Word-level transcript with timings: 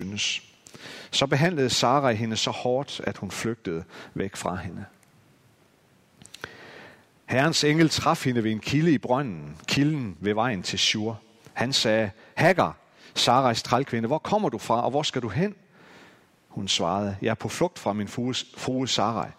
synes. 0.00 0.42
Så 1.10 1.26
behandlede 1.26 1.70
Sarai 1.70 2.14
hende 2.14 2.36
så 2.36 2.50
hårdt, 2.50 3.00
at 3.04 3.16
hun 3.16 3.30
flygtede 3.30 3.84
væk 4.14 4.36
fra 4.36 4.56
hende. 4.56 4.84
Herrens 7.26 7.64
engel 7.64 7.88
traf 7.88 8.24
hende 8.24 8.44
ved 8.44 8.50
en 8.50 8.60
kilde 8.60 8.92
i 8.92 8.98
brønden, 8.98 9.56
kilden 9.66 10.16
ved 10.20 10.34
vejen 10.34 10.62
til 10.62 10.78
Shur. 10.78 11.20
Han 11.52 11.72
sagde, 11.72 12.10
Hagar, 12.34 12.76
Sarais 13.14 13.62
trælkvinde, 13.62 14.06
hvor 14.06 14.18
kommer 14.18 14.48
du 14.48 14.58
fra, 14.58 14.84
og 14.84 14.90
hvor 14.90 15.02
skal 15.02 15.22
du 15.22 15.28
hen? 15.28 15.54
Hun 16.48 16.68
svarede, 16.68 17.16
jeg 17.22 17.30
er 17.30 17.34
på 17.34 17.48
flugt 17.48 17.78
fra 17.78 17.92
min 17.92 18.08
frue, 18.08 18.34
frue 18.56 18.88
Sarai. 18.88 19.30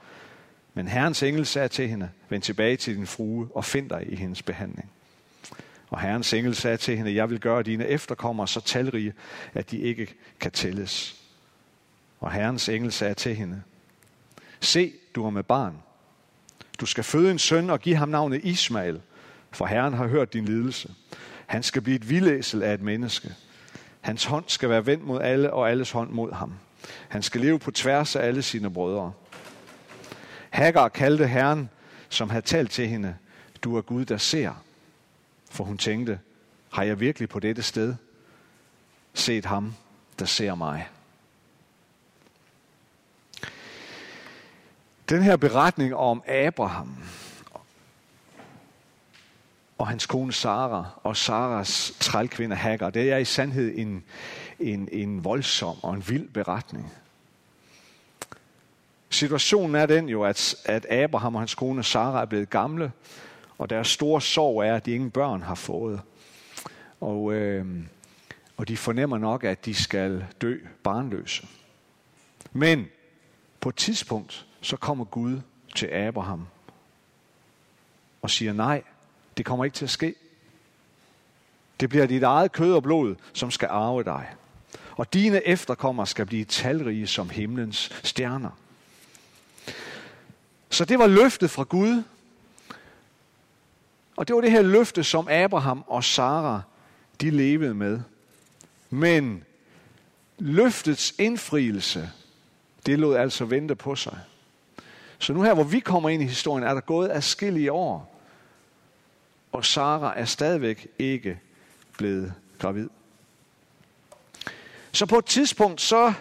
Men 0.74 0.88
Herrens 0.88 1.24
engel 1.24 1.46
sagde 1.46 1.68
til 1.68 1.88
hende, 1.88 2.10
vend 2.30 2.42
tilbage 2.42 2.78
til 2.78 2.96
din 2.96 3.08
frue 3.08 3.50
og 3.56 3.66
find 3.66 3.90
dig 3.90 4.04
i 4.12 4.16
hendes 4.16 4.44
behandling. 4.44 4.92
Og 5.90 6.02
Herrens 6.02 6.34
engel 6.34 6.56
sagde 6.56 6.78
til 6.78 6.98
hende, 6.98 7.16
jeg 7.16 7.30
vil 7.30 7.40
gøre 7.40 7.64
dine 7.64 7.88
efterkommere 7.88 8.48
så 8.48 8.62
talrige, 8.62 9.14
at 9.54 9.72
de 9.72 9.78
ikke 9.78 10.16
kan 10.40 10.52
tælles. 10.52 11.16
Og 12.20 12.32
Herrens 12.32 12.70
engel 12.70 12.92
sagde 12.92 13.14
til 13.14 13.36
hende, 13.36 13.62
se, 14.60 14.94
du 15.16 15.26
er 15.26 15.30
med 15.30 15.44
barn. 15.44 15.76
Du 16.80 16.86
skal 16.86 17.04
føde 17.04 17.32
en 17.32 17.40
søn 17.40 17.70
og 17.70 17.80
give 17.80 17.96
ham 17.96 18.10
navnet 18.10 18.44
Ismael, 18.44 19.02
for 19.52 19.66
Herren 19.66 19.94
har 19.94 20.08
hørt 20.08 20.34
din 20.34 20.46
lidelse. 20.46 20.94
Han 21.46 21.64
skal 21.64 21.82
blive 21.82 21.96
et 21.96 22.10
vildæsel 22.10 22.64
af 22.64 22.74
et 22.74 22.82
menneske. 22.82 23.34
Hans 24.02 24.26
hånd 24.26 24.44
skal 24.48 24.70
være 24.70 24.86
vendt 24.86 25.06
mod 25.06 25.22
alle, 25.22 25.54
og 25.54 25.70
alles 25.70 25.92
hånd 25.92 26.10
mod 26.10 26.34
ham. 26.34 26.54
Han 27.08 27.24
skal 27.24 27.42
leve 27.42 27.60
på 27.60 27.72
tværs 27.72 28.16
af 28.16 28.26
alle 28.28 28.42
sine 28.42 28.74
brødre. 28.74 29.14
Hagar 30.50 30.88
kaldte 30.88 31.28
Herren, 31.28 31.70
som 32.10 32.30
havde 32.30 32.46
talt 32.46 32.72
til 32.72 32.88
hende, 32.88 33.16
du 33.64 33.78
er 33.78 33.82
Gud, 33.82 34.06
der 34.06 34.18
ser. 34.18 34.64
For 35.50 35.64
hun 35.64 35.78
tænkte, 35.78 36.20
har 36.72 36.84
jeg 36.84 37.00
virkelig 37.00 37.30
på 37.30 37.40
dette 37.40 37.64
sted 37.64 37.96
set 39.14 39.46
ham, 39.46 39.74
der 40.20 40.26
ser 40.26 40.56
mig? 40.56 40.90
Den 45.10 45.24
her 45.24 45.38
beretning 45.38 45.96
om 45.96 46.24
Abraham 46.28 47.04
og 49.78 49.88
hans 49.88 50.06
kone 50.06 50.34
Sara 50.34 50.86
og 51.04 51.18
Saras 51.18 51.94
trælkvinde 52.00 52.56
Hagar, 52.56 52.90
det 52.90 53.12
er 53.12 53.18
i 53.18 53.26
sandhed 53.26 53.78
en, 53.78 54.04
en, 54.60 54.90
en 54.92 55.24
voldsom 55.24 55.84
og 55.84 55.94
en 55.94 56.10
vild 56.10 56.30
beretning. 56.30 56.94
Situationen 59.10 59.76
er 59.76 59.86
den 59.86 60.10
jo, 60.10 60.24
at, 60.24 60.56
at 60.66 60.86
Abraham 60.86 61.36
og 61.36 61.42
hans 61.42 61.56
kone 61.56 61.84
Sara 61.84 62.22
er 62.22 62.26
blevet 62.26 62.50
gamle, 62.50 62.92
og 63.60 63.70
deres 63.70 63.88
store 63.88 64.22
sorg 64.22 64.62
er, 64.62 64.76
at 64.76 64.86
de 64.86 64.92
ingen 64.92 65.12
børn 65.12 65.42
har 65.42 65.56
fået. 65.56 66.02
Og, 67.02 67.34
øh, 67.34 67.66
og 68.58 68.68
de 68.68 68.78
fornemmer 68.78 69.18
nok, 69.18 69.44
at 69.44 69.66
de 69.66 69.74
skal 69.74 70.26
dø 70.42 70.58
barnløse. 70.84 71.48
Men 72.52 72.88
på 73.60 73.70
et 73.70 73.76
tidspunkt, 73.76 74.48
så 74.62 74.78
kommer 74.78 75.06
Gud 75.06 75.42
til 75.76 75.88
Abraham 75.88 76.48
og 78.22 78.30
siger, 78.30 78.54
nej, 78.54 78.84
det 79.38 79.46
kommer 79.46 79.66
ikke 79.66 79.76
til 79.76 79.86
at 79.86 79.90
ske. 79.90 80.16
Det 81.80 81.90
bliver 81.90 82.06
dit 82.06 82.24
eget 82.24 82.52
kød 82.52 82.74
og 82.74 82.84
blod, 82.84 83.16
som 83.34 83.52
skal 83.52 83.68
arve 83.72 84.04
dig. 84.04 84.28
Og 84.92 85.14
dine 85.14 85.48
efterkommere 85.48 86.08
skal 86.08 86.26
blive 86.26 86.46
talrige 86.46 87.08
som 87.08 87.30
himlens 87.30 88.02
stjerner. 88.04 88.50
Så 90.70 90.86
det 90.86 91.00
var 91.00 91.08
løftet 91.08 91.50
fra 91.50 91.64
Gud. 91.64 92.04
Og 94.20 94.28
det 94.28 94.36
var 94.36 94.42
det 94.42 94.52
her 94.52 94.62
løfte, 94.62 95.04
som 95.04 95.28
Abraham 95.28 95.84
og 95.88 96.04
Sara, 96.04 96.62
de 97.22 97.30
levede 97.30 97.74
med. 97.74 98.00
Men 98.90 99.44
løftets 100.40 101.14
indfrielse, 101.20 102.12
det 102.86 103.00
lod 103.00 103.16
altså 103.16 103.46
vente 103.46 103.76
på 103.76 103.96
sig. 103.96 104.20
Så 105.20 105.34
nu 105.34 105.42
her, 105.42 105.54
hvor 105.54 105.64
vi 105.64 105.80
kommer 105.80 106.10
ind 106.10 106.22
i 106.24 106.26
historien, 106.26 106.68
er 106.68 106.74
der 106.74 106.82
gået 106.82 107.10
afskillige 107.10 107.72
år. 107.72 108.22
Og 109.52 109.66
Sara 109.66 110.20
er 110.20 110.26
stadigvæk 110.26 110.88
ikke 111.00 111.40
blevet 111.98 112.34
gravid. 112.60 112.90
Så 114.92 115.06
på 115.06 115.18
et 115.18 115.26
tidspunkt, 115.26 115.82
så 115.82 116.14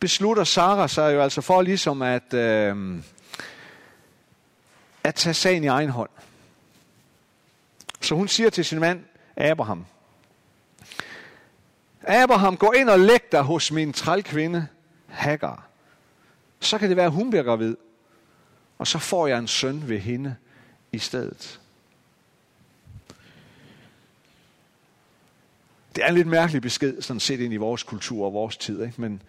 beslutter 0.00 0.44
Sara 0.44 0.88
sig 0.88 1.14
jo 1.14 1.20
altså 1.20 1.40
for 1.40 1.62
ligesom 1.62 2.02
at, 2.02 2.34
øh, 2.34 2.98
at 5.04 5.14
tage 5.14 5.34
sagen 5.34 5.64
i 5.64 5.66
egen 5.66 5.88
hånd. 5.88 6.10
Så 8.02 8.14
hun 8.14 8.28
siger 8.28 8.50
til 8.50 8.64
sin 8.64 8.80
mand, 8.80 9.04
Abraham, 9.36 9.86
Abraham, 12.02 12.56
gå 12.56 12.70
ind 12.70 12.88
og 12.88 12.98
læg 12.98 13.32
dig 13.32 13.42
hos 13.42 13.72
min 13.72 13.92
trælkvinde, 13.92 14.66
Hagar. 15.06 15.68
Så 16.60 16.78
kan 16.78 16.88
det 16.88 16.96
være, 16.96 17.06
at 17.06 17.12
hun 17.12 17.30
bliver 17.30 17.42
gravid. 17.42 17.76
Og 18.78 18.86
så 18.86 18.98
får 18.98 19.26
jeg 19.26 19.38
en 19.38 19.48
søn 19.48 19.88
ved 19.88 19.98
hende 19.98 20.36
i 20.92 20.98
stedet. 20.98 21.60
Det 25.96 26.04
er 26.04 26.08
en 26.08 26.14
lidt 26.14 26.28
mærkelig 26.28 26.62
besked, 26.62 27.02
sådan 27.02 27.20
set 27.20 27.40
ind 27.40 27.54
i 27.54 27.56
vores 27.56 27.82
kultur 27.82 28.26
og 28.26 28.32
vores 28.32 28.56
tid. 28.56 28.82
Ikke? 28.82 29.00
Men, 29.00 29.22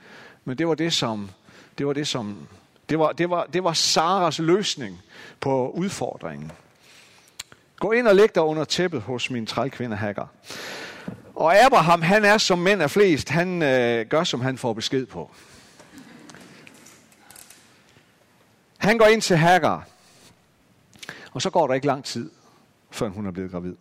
men 0.45 0.57
det 0.57 0.67
var 0.67 0.75
det, 0.75 0.93
som, 0.93 1.29
det 1.77 1.87
var 1.87 1.93
det, 1.93 2.07
som 2.07 2.47
det 2.89 2.99
var, 2.99 3.11
det, 3.11 3.29
var, 3.29 3.45
det 3.45 3.63
var 3.63 3.73
Saras 3.73 4.39
løsning 4.39 5.01
på 5.39 5.69
udfordringen. 5.69 6.51
Gå 7.79 7.91
ind 7.91 8.07
og 8.07 8.15
læg 8.15 8.35
dig 8.35 8.43
under 8.43 8.63
tæppet 8.63 9.01
hos 9.01 9.29
min 9.29 9.45
trælkvinde 9.45 9.95
Hagar. 9.95 10.29
Og 11.35 11.57
Abraham, 11.65 12.01
han 12.01 12.25
er 12.25 12.37
som 12.37 12.59
mænd 12.59 12.81
af 12.81 12.91
flest, 12.91 13.29
han 13.29 13.61
øh, 13.61 14.07
gør, 14.07 14.23
som 14.23 14.41
han 14.41 14.57
får 14.57 14.73
besked 14.73 15.05
på. 15.05 15.31
Han 18.77 18.97
går 18.97 19.05
ind 19.05 19.21
til 19.21 19.37
Hagar, 19.37 19.87
og 21.31 21.41
så 21.41 21.49
går 21.49 21.67
der 21.67 21.73
ikke 21.73 21.87
lang 21.87 22.05
tid, 22.05 22.31
før 22.91 23.07
hun 23.09 23.27
er 23.27 23.31
blevet 23.31 23.51
gravid. 23.51 23.75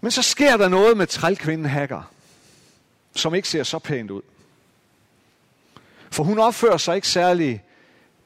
Men 0.00 0.10
så 0.10 0.22
sker 0.22 0.56
der 0.56 0.68
noget 0.68 0.96
med 0.96 1.06
trælkvinden 1.06 1.66
Hagar, 1.66 2.10
som 3.14 3.34
ikke 3.34 3.48
ser 3.48 3.62
så 3.62 3.78
pænt 3.78 4.10
ud. 4.10 4.22
For 6.10 6.24
hun 6.24 6.38
opfører 6.38 6.76
sig 6.76 6.96
ikke 6.96 7.08
særlig 7.08 7.64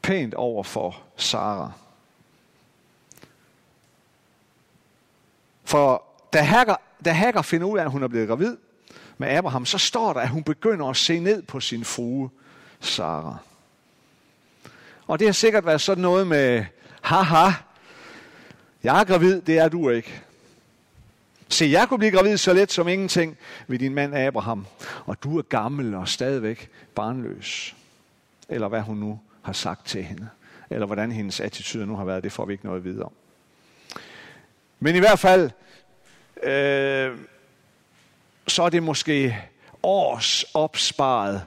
pænt 0.02 0.34
over 0.34 0.62
for 0.62 1.02
Sara. 1.16 1.72
For 5.64 6.04
da 6.32 6.42
Hagar, 6.42 6.80
da 7.04 7.10
Hagar 7.12 7.42
finder 7.42 7.66
ud 7.66 7.78
af, 7.78 7.84
at 7.84 7.90
hun 7.90 8.02
er 8.02 8.08
blevet 8.08 8.28
gravid 8.28 8.56
med 9.18 9.28
Abraham, 9.28 9.66
så 9.66 9.78
står 9.78 10.12
der, 10.12 10.20
at 10.20 10.28
hun 10.28 10.42
begynder 10.42 10.86
at 10.86 10.96
se 10.96 11.18
ned 11.18 11.42
på 11.42 11.60
sin 11.60 11.84
frue, 11.84 12.30
Sara. 12.80 13.36
Og 15.06 15.18
det 15.18 15.28
har 15.28 15.32
sikkert 15.32 15.66
været 15.66 15.80
sådan 15.80 16.02
noget 16.02 16.26
med, 16.26 16.64
haha, 17.00 17.50
jeg 18.82 19.00
er 19.00 19.04
gravid, 19.04 19.42
det 19.42 19.58
er 19.58 19.68
du 19.68 19.88
ikke. 19.88 20.22
Se, 21.48 21.64
jeg 21.64 21.88
kunne 21.88 21.98
blive 21.98 22.12
gravid 22.12 22.36
så 22.36 22.52
let 22.52 22.72
som 22.72 22.88
ingenting 22.88 23.36
ved 23.66 23.78
din 23.78 23.94
mand 23.94 24.16
Abraham, 24.16 24.66
og 25.06 25.22
du 25.22 25.38
er 25.38 25.42
gammel 25.42 25.94
og 25.94 26.08
stadigvæk 26.08 26.70
barnløs. 26.94 27.76
Eller 28.48 28.68
hvad 28.68 28.80
hun 28.80 28.96
nu 28.96 29.20
har 29.42 29.52
sagt 29.52 29.86
til 29.86 30.04
hende. 30.04 30.28
Eller 30.70 30.86
hvordan 30.86 31.12
hendes 31.12 31.40
attitude 31.40 31.86
nu 31.86 31.96
har 31.96 32.04
været, 32.04 32.24
det 32.24 32.32
får 32.32 32.44
vi 32.44 32.52
ikke 32.52 32.64
noget 32.64 32.78
at 32.78 32.84
vide 32.84 33.02
om. 33.02 33.12
Men 34.80 34.96
i 34.96 34.98
hvert 34.98 35.18
fald, 35.18 35.50
øh, 36.42 37.18
så 38.48 38.62
er 38.62 38.68
det 38.68 38.82
måske 38.82 39.38
års 39.82 40.44
opsparet 40.54 41.46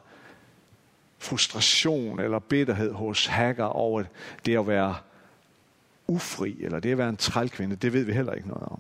frustration 1.20 2.20
eller 2.20 2.40
bitterhed 2.40 2.94
hos 2.94 3.26
hacker 3.26 3.66
over 3.66 4.04
det 4.46 4.58
at 4.58 4.68
være 4.68 4.96
ufri, 6.08 6.58
eller 6.64 6.80
det 6.80 6.92
at 6.92 6.98
være 6.98 7.10
en 7.10 7.18
trælkvinde, 7.18 7.76
det 7.76 7.94
ved 7.94 8.04
vi 8.04 8.14
heller 8.14 8.34
ikke 8.34 8.48
noget 8.48 8.68
om. 8.72 8.80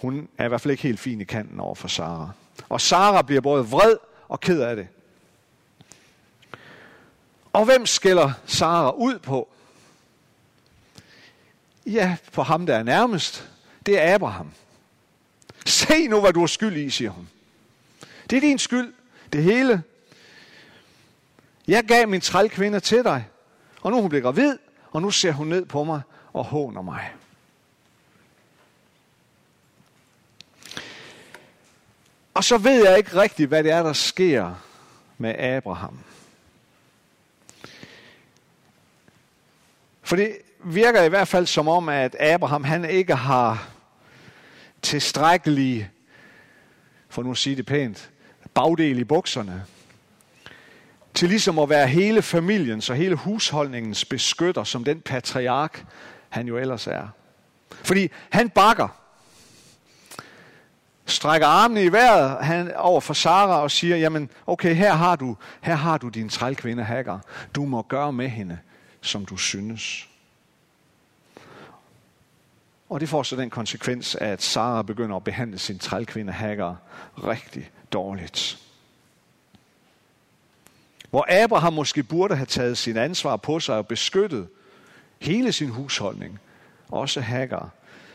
Hun 0.00 0.28
er 0.38 0.44
i 0.44 0.48
hvert 0.48 0.60
fald 0.60 0.70
ikke 0.70 0.82
helt 0.82 1.00
fin 1.00 1.20
i 1.20 1.24
kanten 1.24 1.60
over 1.60 1.74
for 1.74 1.88
Sara. 1.88 2.30
Og 2.68 2.80
Sara 2.80 3.22
bliver 3.22 3.40
både 3.40 3.66
vred 3.66 3.96
og 4.28 4.40
ked 4.40 4.60
af 4.60 4.76
det. 4.76 4.88
Og 7.52 7.64
hvem 7.64 7.86
skælder 7.86 8.32
Sara 8.46 8.90
ud 8.90 9.18
på? 9.18 9.48
Ja, 11.86 12.16
på 12.32 12.42
ham, 12.42 12.66
der 12.66 12.76
er 12.76 12.82
nærmest. 12.82 13.50
Det 13.86 14.00
er 14.00 14.14
Abraham. 14.14 14.52
Se 15.66 16.06
nu, 16.08 16.20
hvad 16.20 16.32
du 16.32 16.42
er 16.42 16.46
skyld 16.46 16.76
i, 16.76 16.90
siger 16.90 17.10
hun. 17.10 17.28
Det 18.30 18.36
er 18.36 18.40
din 18.40 18.58
skyld. 18.58 18.94
Det 19.32 19.42
hele. 19.42 19.82
Jeg 21.68 21.84
gav 21.84 22.08
min 22.08 22.20
trælkvinde 22.20 22.80
til 22.80 23.04
dig, 23.04 23.28
og 23.80 23.90
nu 23.90 23.96
er 23.96 24.00
hun 24.00 24.08
blevet 24.08 24.24
gravid, 24.24 24.58
og 24.90 25.02
nu 25.02 25.10
ser 25.10 25.32
hun 25.32 25.46
ned 25.46 25.64
på 25.64 25.84
mig 25.84 26.00
og 26.32 26.44
håner 26.44 26.82
mig. 26.82 27.12
Og 32.34 32.44
så 32.44 32.58
ved 32.58 32.88
jeg 32.88 32.98
ikke 32.98 33.14
rigtigt, 33.14 33.48
hvad 33.48 33.64
det 33.64 33.72
er, 33.72 33.82
der 33.82 33.92
sker 33.92 34.54
med 35.18 35.34
Abraham. 35.38 35.98
For 40.10 40.16
det 40.16 40.36
virker 40.64 41.02
i 41.02 41.08
hvert 41.08 41.28
fald 41.28 41.46
som 41.46 41.68
om, 41.68 41.88
at 41.88 42.16
Abraham 42.20 42.64
han 42.64 42.84
ikke 42.84 43.14
har 43.14 43.68
tilstrækkelig 44.82 45.90
for 47.08 47.22
nu 47.22 47.30
at 47.30 47.36
sige 47.36 47.56
det 47.56 47.66
pænt, 47.66 48.10
bagdel 48.54 48.98
i 48.98 49.04
bukserne, 49.04 49.64
til 51.14 51.28
ligesom 51.28 51.58
at 51.58 51.68
være 51.68 51.86
hele 51.86 52.22
familiens 52.22 52.90
og 52.90 52.96
hele 52.96 53.14
husholdningens 53.14 54.04
beskytter, 54.04 54.64
som 54.64 54.84
den 54.84 55.00
patriark, 55.00 55.84
han 56.28 56.46
jo 56.46 56.58
ellers 56.58 56.86
er. 56.86 57.08
Fordi 57.70 58.08
han 58.30 58.50
bakker, 58.50 58.88
strækker 61.06 61.46
armene 61.46 61.84
i 61.84 61.92
vejret 61.92 62.44
han, 62.44 62.74
over 62.76 63.00
for 63.00 63.14
Sara 63.14 63.62
og 63.62 63.70
siger, 63.70 63.96
jamen 63.96 64.30
okay, 64.46 64.74
her 64.74 64.92
har 64.92 65.16
du, 65.16 65.36
her 65.60 65.74
har 65.74 65.98
du 65.98 66.08
din 66.08 66.28
trælkvinde 66.28 66.84
Hagar. 66.84 67.20
Du 67.54 67.64
må 67.64 67.82
gøre 67.82 68.12
med 68.12 68.28
hende, 68.28 68.58
som 69.00 69.24
du 69.24 69.36
synes. 69.36 70.08
Og 72.88 73.00
det 73.00 73.08
får 73.08 73.22
så 73.22 73.36
den 73.36 73.50
konsekvens, 73.50 74.14
at 74.14 74.42
Sara 74.42 74.82
begynder 74.82 75.16
at 75.16 75.24
behandle 75.24 75.58
sin 75.58 75.78
trælkvinde 75.78 76.32
Hagar 76.32 76.76
rigtig 77.24 77.70
dårligt. 77.92 78.58
Hvor 81.10 81.44
Abraham 81.44 81.72
måske 81.72 82.02
burde 82.02 82.36
have 82.36 82.46
taget 82.46 82.78
sin 82.78 82.96
ansvar 82.96 83.36
på 83.36 83.60
sig 83.60 83.76
og 83.76 83.86
beskyttet 83.86 84.48
hele 85.18 85.52
sin 85.52 85.68
husholdning, 85.68 86.38
også 86.88 87.20
Hagar, 87.20 87.70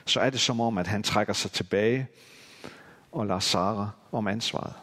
så 0.06 0.20
er 0.20 0.30
det 0.30 0.40
som 0.40 0.62
om, 0.62 0.78
at 0.78 0.88
han 0.88 1.04
trækker 1.04 1.34
sig 1.34 1.52
tilbage 1.52 2.08
og 3.12 3.28
lader 3.28 3.40
Sara 3.40 3.90
om 4.12 4.28
ansvaret. 4.28 4.74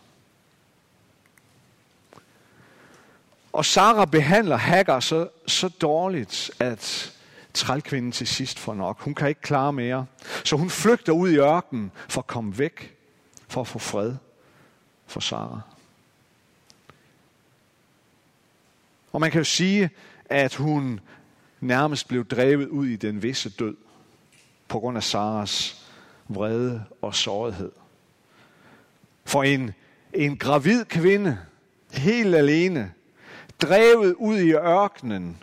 Og 3.52 3.64
Sara 3.64 4.04
behandler 4.04 4.56
Hagar 4.56 5.00
så, 5.00 5.28
så 5.46 5.68
dårligt, 5.68 6.50
at 6.58 7.12
trælkvinden 7.54 8.12
til 8.12 8.26
sidst 8.26 8.58
får 8.58 8.74
nok. 8.74 9.00
Hun 9.00 9.14
kan 9.14 9.28
ikke 9.28 9.40
klare 9.40 9.72
mere. 9.72 10.06
Så 10.44 10.56
hun 10.56 10.70
flygter 10.70 11.12
ud 11.12 11.30
i 11.30 11.38
ørkenen 11.38 11.92
for 12.08 12.20
at 12.20 12.26
komme 12.26 12.58
væk, 12.58 12.96
for 13.48 13.60
at 13.60 13.66
få 13.66 13.78
fred 13.78 14.14
for 15.06 15.20
Sara. 15.20 15.60
Og 19.12 19.20
man 19.20 19.30
kan 19.30 19.38
jo 19.40 19.44
sige, 19.44 19.90
at 20.24 20.54
hun 20.54 21.00
nærmest 21.60 22.08
blev 22.08 22.26
drevet 22.26 22.68
ud 22.68 22.86
i 22.86 22.96
den 22.96 23.22
visse 23.22 23.50
død 23.50 23.76
på 24.68 24.80
grund 24.80 24.96
af 24.96 25.02
Saras 25.02 25.86
vrede 26.28 26.84
og 27.02 27.14
sårighed. 27.14 27.72
For 29.24 29.42
en, 29.42 29.70
en 30.12 30.36
gravid 30.36 30.84
kvinde, 30.84 31.38
helt 31.92 32.34
alene, 32.34 32.92
drevet 33.62 34.14
ud 34.14 34.38
i 34.38 34.52
ørkenen, 34.52 35.42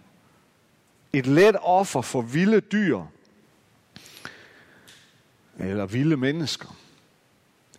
et 1.13 1.27
let 1.27 1.55
offer 1.61 2.01
for 2.01 2.21
vilde 2.21 2.59
dyr, 2.59 3.01
eller 5.59 5.85
vilde 5.85 6.17
mennesker, 6.17 6.75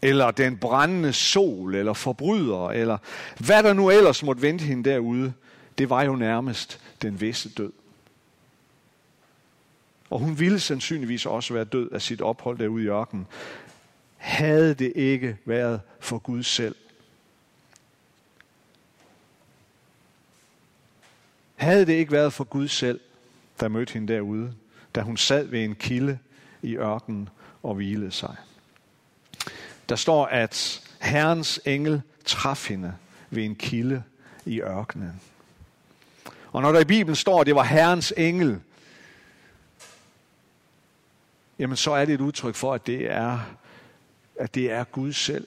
eller 0.02 0.30
den 0.30 0.56
brændende 0.56 1.12
sol, 1.12 1.74
eller 1.74 1.92
forbrydere, 1.92 2.76
eller 2.76 2.98
hvad 3.38 3.62
der 3.62 3.72
nu 3.72 3.90
ellers 3.90 4.22
måtte 4.22 4.42
vente 4.42 4.64
hende 4.64 4.90
derude, 4.90 5.32
det 5.78 5.90
var 5.90 6.02
jo 6.02 6.16
nærmest 6.16 6.80
den 7.02 7.20
visse 7.20 7.48
død. 7.48 7.72
Og 10.10 10.18
hun 10.18 10.38
ville 10.38 10.60
sandsynligvis 10.60 11.26
også 11.26 11.54
være 11.54 11.64
død 11.64 11.90
af 11.90 12.02
sit 12.02 12.20
ophold 12.20 12.58
derude 12.58 12.84
i 12.84 12.86
ørkenen, 12.86 13.26
havde 14.16 14.74
det 14.74 14.92
ikke 14.96 15.36
været 15.44 15.80
for 16.00 16.18
Gud 16.18 16.42
selv. 16.42 16.74
Havde 21.60 21.86
det 21.86 21.92
ikke 21.92 22.12
været 22.12 22.32
for 22.32 22.44
Gud 22.44 22.68
selv, 22.68 23.00
der 23.60 23.68
mødte 23.68 23.92
hende 23.92 24.12
derude, 24.12 24.54
da 24.94 25.00
hun 25.00 25.16
sad 25.16 25.44
ved 25.44 25.64
en 25.64 25.74
kilde 25.74 26.18
i 26.62 26.76
ørkenen 26.76 27.28
og 27.62 27.74
hvilede 27.74 28.10
sig. 28.10 28.36
Der 29.88 29.96
står, 29.96 30.26
at 30.26 30.82
Herrens 31.00 31.60
engel 31.64 32.02
traf 32.24 32.68
hende 32.68 32.94
ved 33.30 33.44
en 33.44 33.54
kilde 33.54 34.02
i 34.44 34.60
ørkenen. 34.60 35.20
Og 36.52 36.62
når 36.62 36.72
der 36.72 36.80
i 36.80 36.84
Bibelen 36.84 37.16
står, 37.16 37.40
at 37.40 37.46
det 37.46 37.54
var 37.54 37.64
Herrens 37.64 38.12
engel, 38.16 38.60
jamen 41.58 41.76
så 41.76 41.90
er 41.90 42.04
det 42.04 42.14
et 42.14 42.20
udtryk 42.20 42.54
for, 42.54 42.74
at 42.74 42.86
det 42.86 43.10
er, 43.10 43.38
at 44.38 44.54
det 44.54 44.70
er 44.70 44.84
Gud 44.84 45.12
selv. 45.12 45.46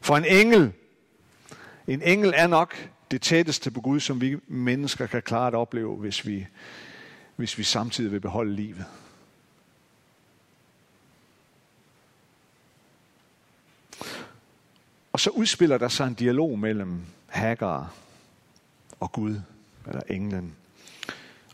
For 0.00 0.16
en 0.16 0.24
engel, 0.24 0.72
en 1.86 2.02
engel 2.02 2.32
er 2.36 2.46
nok 2.46 2.88
det 3.10 3.22
tætteste 3.22 3.70
på 3.70 3.80
Gud, 3.80 4.00
som 4.00 4.20
vi 4.20 4.36
mennesker 4.46 5.06
kan 5.06 5.22
klare 5.22 5.46
at 5.46 5.54
opleve, 5.54 5.96
hvis 5.96 6.26
vi, 6.26 6.46
hvis 7.36 7.58
vi 7.58 7.62
samtidig 7.62 8.12
vil 8.12 8.20
beholde 8.20 8.54
livet. 8.54 8.84
Og 15.12 15.20
så 15.20 15.30
udspiller 15.30 15.78
der 15.78 15.88
sig 15.88 16.06
en 16.06 16.14
dialog 16.14 16.58
mellem 16.58 17.00
Hagar 17.26 17.94
og 19.00 19.12
Gud, 19.12 19.40
eller 19.86 20.00
englen. 20.08 20.54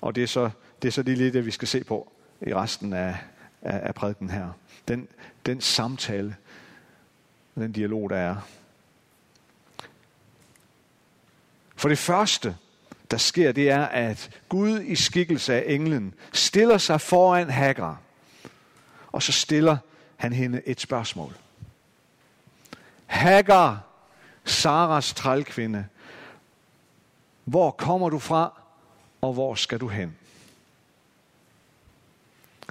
Og 0.01 0.15
det 0.15 0.23
er 0.23 0.27
så 0.27 0.51
det, 0.83 0.89
er 0.89 0.93
så 0.93 1.03
det 1.03 1.19
lidt, 1.19 1.35
det 1.35 1.47
vi 1.47 1.51
skal 1.51 1.69
se 1.69 1.85
på 1.85 2.13
i 2.47 2.55
resten 2.55 2.93
af, 2.93 3.19
af, 3.63 3.89
af 3.89 3.95
prædiken 3.95 4.31
her. 4.31 4.49
Den, 4.89 5.09
den 5.47 5.61
samtale, 5.61 6.37
den 7.55 7.73
dialog, 7.73 8.11
der 8.11 8.17
er. 8.17 8.37
For 11.81 11.89
det 11.89 11.99
første, 11.99 12.57
der 13.11 13.17
sker, 13.17 13.53
det 13.53 13.71
er, 13.71 13.85
at 13.85 14.41
Gud 14.49 14.81
i 14.81 14.95
skikkelse 14.95 15.55
af 15.55 15.65
englen 15.67 16.15
stiller 16.33 16.79
sig 16.79 17.01
foran 17.01 17.51
Hagar, 17.51 18.01
og 19.13 19.23
så 19.23 19.33
stiller 19.33 19.77
han 20.17 20.33
hende 20.33 20.63
et 20.67 20.81
spørgsmål. 20.81 21.35
Hagar, 23.07 23.81
Saras 24.45 25.15
trælkvinde, 25.15 25.87
hvor 27.45 27.71
kommer 27.71 28.11
du 28.11 28.19
fra, 28.19 28.61
og 29.21 29.33
hvor 29.33 29.55
skal 29.55 29.81
du 29.81 29.89
hen? 29.89 30.17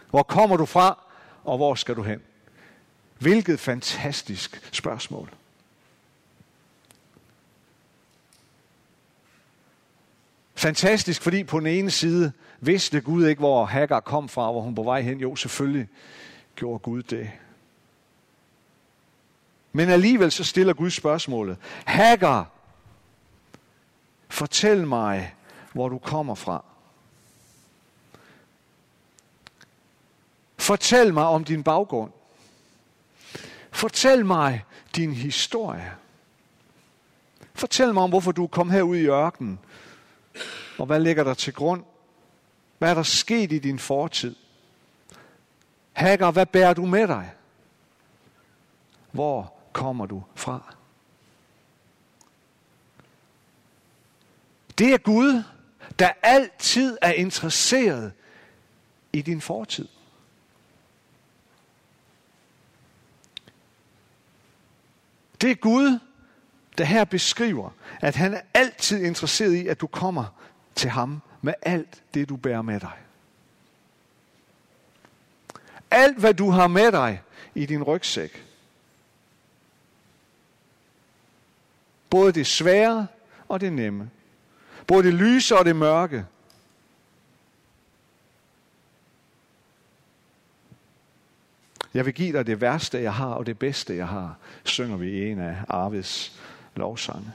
Hvor 0.10 0.24
kommer 0.24 0.58
du 0.58 0.66
fra, 0.66 1.00
og 1.44 1.58
hvor 1.58 1.76
skal 1.76 1.96
du 1.96 2.04
hen? 2.04 2.22
Hvilket 3.20 3.60
fantastisk 3.60 4.70
spørgsmål. 4.72 5.30
Fantastisk, 10.60 11.22
fordi 11.22 11.44
på 11.44 11.60
den 11.60 11.68
ene 11.68 11.92
side 11.92 12.32
vidste 12.60 13.02
Gud 13.02 13.28
ikke, 13.28 13.40
hvor 13.40 13.66
Hagar 13.66 14.00
kom 14.00 14.30
fra, 14.30 14.52
hvor 14.52 14.62
hun 14.62 14.76
på 14.76 14.84
vej 14.84 15.02
hen. 15.02 15.20
Jo, 15.20 15.36
selvfølgelig 15.36 15.88
gjorde 16.56 16.80
Gud 16.80 17.04
det. 17.04 17.32
Men 19.72 19.90
alligevel 19.90 20.32
så 20.32 20.44
stiller 20.44 20.74
Gud 20.74 20.90
spørgsmålet. 20.90 21.58
Hagar, 21.86 22.52
fortæl 24.30 24.88
mig, 24.88 25.36
hvor 25.74 25.90
du 25.90 25.98
kommer 25.98 26.36
fra. 26.36 26.64
Fortæl 30.58 31.14
mig 31.14 31.26
om 31.26 31.44
din 31.44 31.64
baggrund. 31.64 32.12
Fortæl 33.72 34.26
mig 34.26 34.64
din 34.96 35.14
historie. 35.14 35.94
Fortæl 37.54 37.94
mig 37.94 38.04
om, 38.04 38.10
hvorfor 38.10 38.32
du 38.32 38.48
kom 38.48 38.70
herud 38.70 38.98
i 38.98 39.06
ørkenen. 39.06 39.60
Og 40.80 40.86
hvad 40.86 41.00
ligger 41.00 41.24
der 41.24 41.34
til 41.34 41.54
grund? 41.54 41.84
Hvad 42.78 42.90
er 42.90 42.94
der 42.94 43.04
sket 43.04 43.52
i 43.52 43.60
din 43.60 43.80
fortid? 43.80 44.36
Hagar, 45.94 46.32
hvad 46.32 46.46
bærer 46.46 46.74
du 46.74 46.86
med 46.86 47.08
dig? 47.08 47.34
Hvor 49.12 49.54
kommer 49.74 50.06
du 50.06 50.24
fra? 50.36 50.76
Det 54.78 54.94
er 54.94 54.98
Gud, 54.98 55.44
der 56.00 56.12
altid 56.24 56.98
er 57.02 57.12
interesseret 57.12 58.14
i 59.14 59.22
din 59.22 59.42
fortid. 59.42 59.88
Det 65.42 65.52
er 65.52 65.56
Gud, 65.56 66.00
der 66.78 66.84
her 66.84 67.06
beskriver, 67.06 67.70
at 68.02 68.16
han 68.16 68.34
er 68.34 68.42
altid 68.54 69.04
interesseret 69.04 69.54
i, 69.54 69.68
at 69.68 69.82
du 69.82 69.88
kommer 69.88 70.39
til 70.80 70.90
ham 70.90 71.22
med 71.42 71.54
alt 71.62 72.04
det, 72.14 72.30
du 72.30 72.36
bærer 72.36 72.62
med 72.62 72.80
dig. 72.80 72.98
Alt, 75.92 76.20
hvad 76.20 76.34
du 76.34 76.50
har 76.50 76.68
med 76.68 76.92
dig 76.92 77.22
i 77.56 77.66
din 77.66 77.84
rygsæk. 77.84 78.46
Både 82.10 82.32
det 82.32 82.48
svære 82.48 83.08
og 83.48 83.62
det 83.62 83.74
nemme. 83.74 84.10
Både 84.88 85.04
det 85.04 85.14
lyse 85.14 85.58
og 85.58 85.66
det 85.66 85.76
mørke. 85.76 86.26
Jeg 91.94 92.06
vil 92.06 92.14
give 92.14 92.38
dig 92.38 92.48
det 92.48 92.62
værste, 92.62 93.02
jeg 93.02 93.14
har, 93.14 93.34
og 93.34 93.46
det 93.46 93.60
bedste, 93.60 93.96
jeg 93.96 94.08
har, 94.08 94.36
synger 94.64 94.98
vi 94.98 95.10
i 95.10 95.32
en 95.32 95.40
af 95.40 95.58
Arves 95.68 96.40
lovsange. 96.76 97.34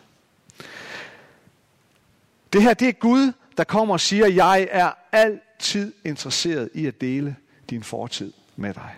Det 2.54 2.62
her, 2.62 2.74
det 2.74 2.88
er 2.88 2.92
Gud, 2.92 3.32
der 3.56 3.64
kommer 3.64 3.94
og 3.94 4.00
siger, 4.00 4.26
jeg 4.26 4.68
er 4.70 4.92
altid 5.12 5.92
interesseret 6.04 6.70
i 6.74 6.86
at 6.86 7.00
dele 7.00 7.36
din 7.70 7.82
fortid 7.82 8.32
med 8.56 8.74
dig. 8.74 8.94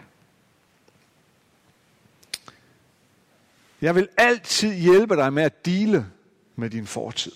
Jeg 3.81 3.95
vil 3.95 4.09
altid 4.17 4.75
hjælpe 4.75 5.17
dig 5.17 5.33
med 5.33 5.43
at 5.43 5.67
dele 5.67 6.07
med 6.57 6.71
din 6.71 6.87
fortid. 6.87 7.33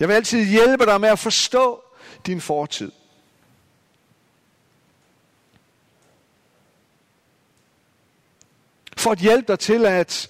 Jeg 0.00 0.08
vil 0.08 0.14
altid 0.14 0.44
hjælpe 0.44 0.86
dig 0.86 1.00
med 1.00 1.08
at 1.08 1.18
forstå 1.18 1.84
din 2.26 2.40
fortid. 2.40 2.92
For 8.96 9.10
at 9.10 9.18
hjælpe 9.18 9.52
dig 9.52 9.58
til, 9.58 9.86
at 9.86 10.28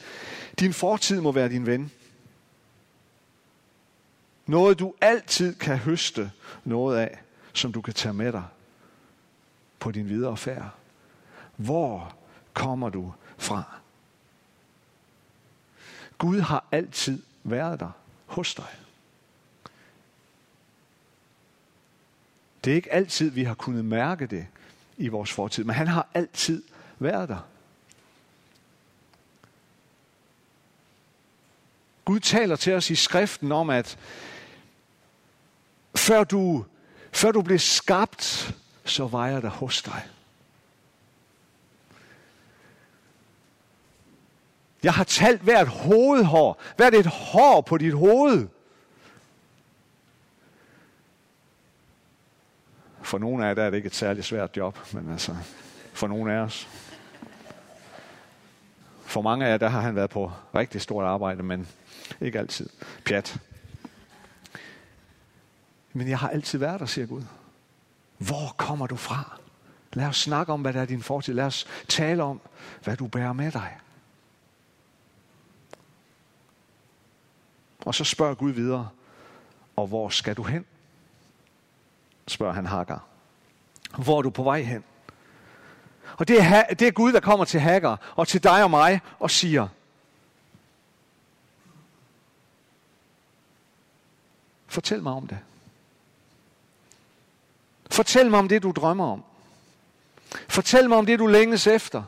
din 0.60 0.72
fortid 0.72 1.20
må 1.20 1.32
være 1.32 1.48
din 1.48 1.66
ven. 1.66 1.92
Noget 4.48 4.78
du 4.78 4.94
altid 5.00 5.54
kan 5.54 5.78
høste 5.78 6.32
noget 6.64 6.98
af, 6.98 7.18
som 7.52 7.72
du 7.72 7.80
kan 7.80 7.94
tage 7.94 8.12
med 8.12 8.32
dig 8.32 8.44
på 9.78 9.90
din 9.90 10.08
videre 10.08 10.36
færd. 10.36 10.70
Hvor 11.56 12.16
kommer 12.52 12.88
du 12.88 13.12
fra? 13.38 13.62
Gud 16.18 16.40
har 16.40 16.64
altid 16.72 17.22
været 17.44 17.80
der 17.80 17.90
hos 18.26 18.54
dig. 18.54 18.76
Det 22.64 22.70
er 22.70 22.74
ikke 22.74 22.92
altid, 22.92 23.30
vi 23.30 23.44
har 23.44 23.54
kunnet 23.54 23.84
mærke 23.84 24.26
det 24.26 24.46
i 24.96 25.08
vores 25.08 25.32
fortid, 25.32 25.64
men 25.64 25.74
han 25.74 25.86
har 25.86 26.08
altid 26.14 26.62
været 26.98 27.28
der. 27.28 27.46
Gud 32.04 32.20
taler 32.20 32.56
til 32.56 32.72
os 32.72 32.90
i 32.90 32.94
skriften 32.94 33.52
om, 33.52 33.70
at 33.70 33.98
før 35.98 36.24
du, 36.24 36.64
før 37.12 37.32
du 37.32 37.42
blev 37.42 37.58
skabt, 37.58 38.54
så 38.84 39.06
var 39.06 39.26
jeg 39.26 39.42
der 39.42 39.48
hos 39.48 39.82
dig. 39.82 40.02
Jeg 44.82 44.92
har 44.92 45.04
talt 45.04 45.40
hvert 45.40 45.68
hovedhår, 45.68 46.62
hvert 46.76 46.94
et 46.94 47.06
hår 47.06 47.60
på 47.60 47.78
dit 47.78 47.94
hoved. 47.94 48.48
For 53.02 53.18
nogle 53.18 53.44
af 53.44 53.48
jer 53.48 53.54
der 53.54 53.62
er 53.62 53.70
det 53.70 53.76
ikke 53.76 53.86
et 53.86 53.94
særligt 53.94 54.26
svært 54.26 54.56
job, 54.56 54.78
men 54.92 55.12
altså 55.12 55.36
for 55.92 56.06
nogle 56.06 56.32
af 56.32 56.38
os. 56.38 56.68
For 59.04 59.22
mange 59.22 59.46
af 59.46 59.50
jer 59.50 59.56
der 59.56 59.68
har 59.68 59.80
han 59.80 59.94
været 59.94 60.10
på 60.10 60.32
rigtig 60.54 60.80
stort 60.80 61.04
arbejde, 61.04 61.42
men 61.42 61.68
ikke 62.20 62.38
altid. 62.38 62.68
Pjat. 63.04 63.38
Men 65.92 66.08
jeg 66.08 66.18
har 66.18 66.28
altid 66.28 66.58
været 66.58 66.80
der, 66.80 66.86
siger 66.86 67.06
Gud. 67.06 67.22
Hvor 68.18 68.54
kommer 68.56 68.86
du 68.86 68.96
fra? 68.96 69.38
Lad 69.92 70.06
os 70.06 70.16
snakke 70.16 70.52
om, 70.52 70.60
hvad 70.60 70.72
der 70.72 70.80
er 70.80 70.86
din 70.86 71.02
fortid. 71.02 71.34
Lad 71.34 71.44
os 71.44 71.66
tale 71.88 72.22
om, 72.22 72.40
hvad 72.84 72.96
du 72.96 73.06
bærer 73.06 73.32
med 73.32 73.52
dig. 73.52 73.78
Og 77.80 77.94
så 77.94 78.04
spørger 78.04 78.34
Gud 78.34 78.50
videre, 78.50 78.88
og 79.76 79.86
hvor 79.86 80.08
skal 80.08 80.34
du 80.34 80.42
hen? 80.42 80.64
Spørger 82.26 82.52
han 82.52 82.66
Hagar. 82.66 83.04
Hvor 83.98 84.18
er 84.18 84.22
du 84.22 84.30
på 84.30 84.42
vej 84.42 84.62
hen? 84.62 84.84
Og 86.16 86.28
det 86.28 86.40
er, 86.42 86.64
det 86.74 86.88
er 86.88 86.92
Gud, 86.92 87.12
der 87.12 87.20
kommer 87.20 87.44
til 87.44 87.60
Hagar 87.60 88.12
og 88.16 88.28
til 88.28 88.42
dig 88.42 88.64
og 88.64 88.70
mig 88.70 89.00
og 89.18 89.30
siger, 89.30 89.68
Fortæl 94.68 95.02
mig 95.02 95.12
om 95.12 95.26
det. 95.26 95.38
Fortæl 97.98 98.30
mig 98.30 98.38
om 98.38 98.48
det, 98.48 98.62
du 98.62 98.70
drømmer 98.70 99.12
om. 99.12 99.24
Fortæl 100.48 100.88
mig 100.88 100.98
om 100.98 101.06
det, 101.06 101.18
du 101.18 101.26
længes 101.26 101.66
efter. 101.66 102.02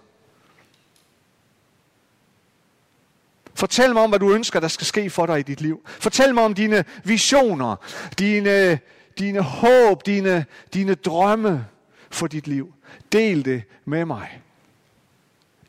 Fortæl 3.55 3.93
mig 3.93 4.03
om, 4.03 4.11
hvad 4.11 4.19
du 4.19 4.33
ønsker, 4.33 4.61
der 4.61 4.69
skal 4.69 4.87
ske 4.87 5.11
for 5.11 5.27
dig 5.27 5.39
i 5.39 5.43
dit 5.43 5.61
liv. 5.61 5.83
Fortæl 5.87 6.35
mig 6.35 6.45
om 6.45 6.55
dine 6.55 6.85
visioner, 7.05 7.77
dine, 8.19 8.79
dine 9.19 9.41
håb, 9.41 10.07
dine, 10.07 10.47
dine 10.75 10.95
drømme 10.95 11.67
for 12.11 12.27
dit 12.27 12.47
liv. 12.47 12.75
Del 13.13 13.45
det 13.45 13.63
med 13.85 14.05
mig. 14.05 14.43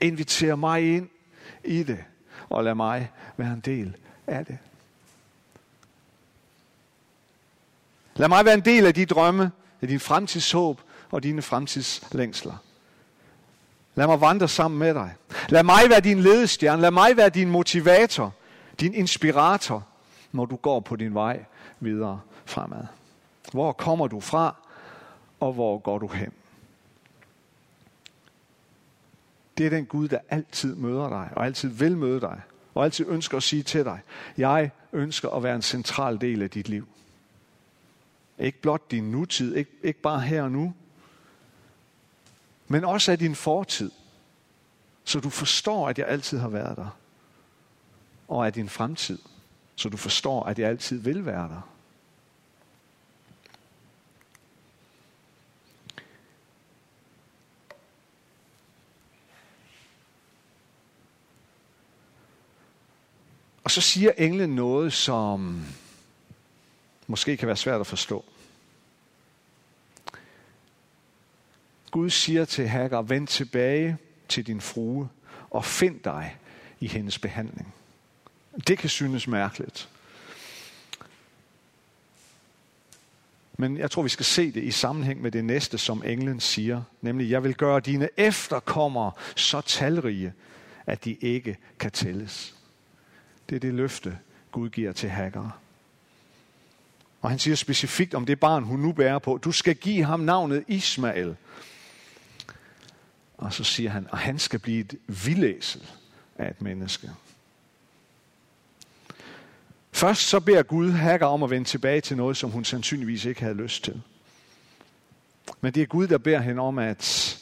Inviter 0.01 0.55
mig 0.55 0.95
ind 0.95 1.09
i 1.63 1.83
det, 1.83 2.03
og 2.49 2.63
lad 2.63 2.75
mig 2.75 3.11
være 3.37 3.53
en 3.53 3.59
del 3.59 3.97
af 4.27 4.45
det. 4.45 4.57
Lad 8.15 8.27
mig 8.27 8.45
være 8.45 8.53
en 8.53 8.65
del 8.65 8.85
af 8.85 8.93
de 8.93 9.05
drømme, 9.05 9.51
af 9.81 9.87
din 9.87 9.99
fremtidshåb 9.99 10.81
og 11.11 11.23
dine 11.23 11.41
fremtidslængsler. 11.41 12.55
Lad 13.95 14.07
mig 14.07 14.21
vandre 14.21 14.47
sammen 14.47 14.79
med 14.79 14.93
dig. 14.93 15.15
Lad 15.49 15.63
mig 15.63 15.81
være 15.89 15.99
din 15.99 16.19
ledestjerne. 16.19 16.81
Lad 16.81 16.91
mig 16.91 17.17
være 17.17 17.29
din 17.29 17.49
motivator, 17.49 18.33
din 18.79 18.93
inspirator, 18.93 19.87
når 20.31 20.45
du 20.45 20.55
går 20.55 20.79
på 20.79 20.95
din 20.95 21.13
vej 21.13 21.45
videre 21.79 22.21
fremad. 22.45 22.83
Hvor 23.51 23.71
kommer 23.71 24.07
du 24.07 24.19
fra, 24.19 24.55
og 25.39 25.53
hvor 25.53 25.77
går 25.77 25.97
du 25.97 26.07
hen? 26.07 26.31
Det 29.57 29.65
er 29.65 29.69
den 29.69 29.85
Gud, 29.85 30.07
der 30.07 30.19
altid 30.29 30.75
møder 30.75 31.09
dig, 31.09 31.29
og 31.35 31.45
altid 31.45 31.69
vil 31.69 31.97
møde 31.97 32.21
dig, 32.21 32.41
og 32.73 32.83
altid 32.83 33.05
ønsker 33.09 33.37
at 33.37 33.43
sige 33.43 33.63
til 33.63 33.85
dig, 33.85 33.99
jeg 34.37 34.71
ønsker 34.93 35.29
at 35.29 35.43
være 35.43 35.55
en 35.55 35.61
central 35.61 36.21
del 36.21 36.41
af 36.41 36.49
dit 36.49 36.69
liv. 36.69 36.87
Ikke 38.41 38.61
blot 38.61 38.91
din 38.91 39.11
nutid, 39.11 39.55
ikke, 39.55 39.71
ikke 39.83 40.01
bare 40.01 40.21
her 40.21 40.43
og 40.43 40.51
nu, 40.51 40.73
men 42.67 42.83
også 42.83 43.11
af 43.11 43.19
din 43.19 43.35
fortid. 43.35 43.91
Så 45.03 45.19
du 45.19 45.29
forstår, 45.29 45.89
at 45.89 45.99
jeg 45.99 46.07
altid 46.07 46.37
har 46.37 46.49
været 46.49 46.77
der. 46.77 46.97
Og 48.27 48.45
af 48.45 48.53
din 48.53 48.69
fremtid. 48.69 49.19
Så 49.75 49.89
du 49.89 49.97
forstår, 49.97 50.43
at 50.43 50.59
jeg 50.59 50.69
altid 50.69 50.97
vil 50.97 51.25
være 51.25 51.47
der. 51.47 51.61
Og 63.63 63.71
så 63.71 63.81
siger 63.81 64.11
englen 64.17 64.55
noget, 64.55 64.93
som 64.93 65.65
måske 67.11 67.37
kan 67.37 67.47
være 67.47 67.57
svært 67.57 67.81
at 67.81 67.87
forstå. 67.87 68.25
Gud 71.91 72.09
siger 72.09 72.45
til 72.45 72.67
Hagar, 72.67 73.01
vend 73.01 73.27
tilbage 73.27 73.97
til 74.29 74.47
din 74.47 74.61
frue 74.61 75.09
og 75.49 75.65
find 75.65 75.99
dig 75.99 76.37
i 76.79 76.87
hendes 76.87 77.19
behandling. 77.19 77.73
Det 78.67 78.77
kan 78.77 78.89
synes 78.89 79.27
mærkeligt. 79.27 79.89
Men 83.57 83.77
jeg 83.77 83.91
tror, 83.91 84.03
vi 84.03 84.09
skal 84.09 84.25
se 84.25 84.51
det 84.51 84.63
i 84.63 84.71
sammenhæng 84.71 85.21
med 85.21 85.31
det 85.31 85.45
næste, 85.45 85.77
som 85.77 86.03
englen 86.05 86.39
siger. 86.39 86.83
Nemlig, 87.01 87.29
jeg 87.29 87.43
vil 87.43 87.55
gøre 87.55 87.79
dine 87.79 88.09
efterkommere 88.17 89.11
så 89.35 89.61
talrige, 89.61 90.33
at 90.85 91.05
de 91.05 91.17
ikke 91.21 91.57
kan 91.79 91.91
tælles. 91.91 92.55
Det 93.49 93.55
er 93.55 93.59
det 93.59 93.73
løfte, 93.73 94.17
Gud 94.51 94.69
giver 94.69 94.91
til 94.91 95.09
Hagar. 95.09 95.57
Og 97.21 97.29
han 97.29 97.39
siger 97.39 97.55
specifikt 97.55 98.13
om 98.13 98.25
det 98.25 98.39
barn, 98.39 98.63
hun 98.63 98.79
nu 98.79 98.91
bærer 98.91 99.19
på. 99.19 99.37
Du 99.37 99.51
skal 99.51 99.75
give 99.75 100.03
ham 100.03 100.19
navnet 100.19 100.63
Ismael. 100.67 101.35
Og 103.37 103.53
så 103.53 103.63
siger 103.63 103.89
han, 103.89 104.07
at 104.11 104.17
han 104.17 104.39
skal 104.39 104.59
blive 104.59 104.79
et 104.79 104.95
vildæsel 105.25 105.89
af 106.37 106.49
et 106.49 106.61
menneske. 106.61 107.09
Først 109.91 110.21
så 110.21 110.39
beder 110.39 110.63
Gud 110.63 110.91
Hagar 110.91 111.27
om 111.27 111.43
at 111.43 111.49
vende 111.49 111.67
tilbage 111.67 112.01
til 112.01 112.17
noget, 112.17 112.37
som 112.37 112.49
hun 112.49 112.65
sandsynligvis 112.65 113.25
ikke 113.25 113.41
havde 113.41 113.55
lyst 113.55 113.83
til. 113.83 114.01
Men 115.61 115.73
det 115.73 115.81
er 115.81 115.87
Gud, 115.87 116.07
der 116.07 116.17
beder 116.17 116.39
hende 116.39 116.61
om 116.61 116.79
at 116.79 117.37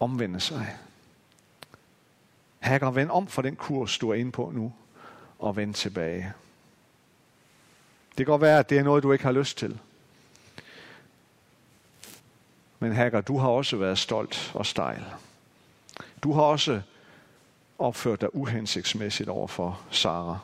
omvende 0.00 0.40
sig. 0.40 0.76
Hagar, 2.60 2.90
vend 2.90 3.10
om 3.10 3.26
for 3.26 3.42
den 3.42 3.56
kurs, 3.56 3.98
du 3.98 4.10
er 4.10 4.14
inde 4.14 4.32
på 4.32 4.50
nu, 4.54 4.72
og 5.38 5.56
vend 5.56 5.74
tilbage. 5.74 6.32
Det 8.18 8.26
kan 8.26 8.32
godt 8.32 8.42
være, 8.42 8.58
at 8.58 8.70
det 8.70 8.78
er 8.78 8.82
noget, 8.82 9.02
du 9.02 9.12
ikke 9.12 9.24
har 9.24 9.32
lyst 9.32 9.58
til. 9.58 9.78
Men 12.78 12.92
Hagar, 12.92 13.20
du 13.20 13.38
har 13.38 13.48
også 13.48 13.76
været 13.76 13.98
stolt 13.98 14.52
og 14.54 14.66
stejl. 14.66 15.04
Du 16.22 16.32
har 16.32 16.42
også 16.42 16.80
opført 17.78 18.20
dig 18.20 18.34
uhensigtsmæssigt 18.34 19.28
over 19.28 19.46
for 19.46 19.80
Sara. 19.90 20.38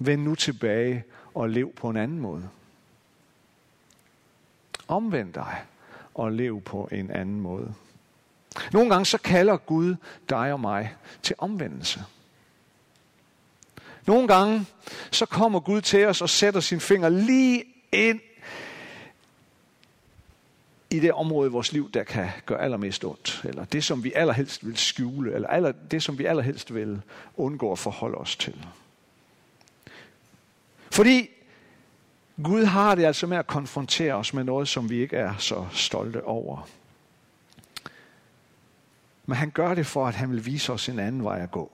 Vend 0.00 0.22
nu 0.22 0.34
tilbage 0.34 1.04
og 1.34 1.50
lev 1.50 1.72
på 1.72 1.90
en 1.90 1.96
anden 1.96 2.20
måde. 2.20 2.48
Omvend 4.88 5.32
dig 5.32 5.64
og 6.14 6.32
lev 6.32 6.60
på 6.60 6.88
en 6.92 7.10
anden 7.10 7.40
måde. 7.40 7.74
Nogle 8.72 8.90
gange 8.90 9.06
så 9.06 9.18
kalder 9.18 9.56
Gud 9.56 9.96
dig 10.28 10.52
og 10.52 10.60
mig 10.60 10.94
til 11.22 11.34
omvendelse. 11.38 12.04
Nogle 14.06 14.28
gange 14.28 14.66
så 15.10 15.26
kommer 15.26 15.60
Gud 15.60 15.80
til 15.80 16.06
os 16.06 16.22
og 16.22 16.30
sætter 16.30 16.60
sin 16.60 16.80
finger 16.80 17.08
lige 17.08 17.64
ind 17.92 18.20
i 20.90 21.00
det 21.00 21.12
område 21.12 21.48
i 21.48 21.52
vores 21.52 21.72
liv, 21.72 21.90
der 21.90 22.04
kan 22.04 22.28
gøre 22.46 22.60
allermest 22.60 23.04
ondt, 23.04 23.40
eller 23.44 23.64
det, 23.64 23.84
som 23.84 24.04
vi 24.04 24.12
allerhelst 24.12 24.66
vil 24.66 24.76
skjule, 24.76 25.34
eller 25.34 25.48
aller, 25.48 25.72
det, 25.72 26.02
som 26.02 26.18
vi 26.18 26.24
allerhelst 26.24 26.74
vil 26.74 27.02
undgå 27.36 27.72
at 27.72 27.78
forholde 27.78 28.18
os 28.18 28.36
til. 28.36 28.66
Fordi 30.90 31.28
Gud 32.42 32.64
har 32.64 32.94
det 32.94 33.04
altså 33.04 33.26
med 33.26 33.36
at 33.36 33.46
konfrontere 33.46 34.14
os 34.14 34.34
med 34.34 34.44
noget, 34.44 34.68
som 34.68 34.90
vi 34.90 34.96
ikke 34.96 35.16
er 35.16 35.34
så 35.38 35.66
stolte 35.72 36.24
over. 36.24 36.68
Men 39.26 39.36
han 39.36 39.50
gør 39.50 39.74
det 39.74 39.86
for, 39.86 40.06
at 40.06 40.14
han 40.14 40.30
vil 40.30 40.46
vise 40.46 40.72
os 40.72 40.88
en 40.88 40.98
anden 40.98 41.24
vej 41.24 41.38
at 41.38 41.50
gå. 41.50 41.72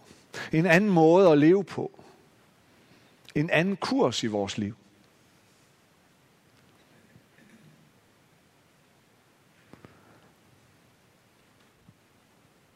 En 0.53 0.67
anden 0.67 0.91
måde 0.91 1.31
at 1.31 1.39
leve 1.39 1.65
på. 1.65 2.02
En 3.35 3.51
anden 3.51 3.77
kurs 3.77 4.23
i 4.23 4.27
vores 4.27 4.59
liv. 4.59 4.77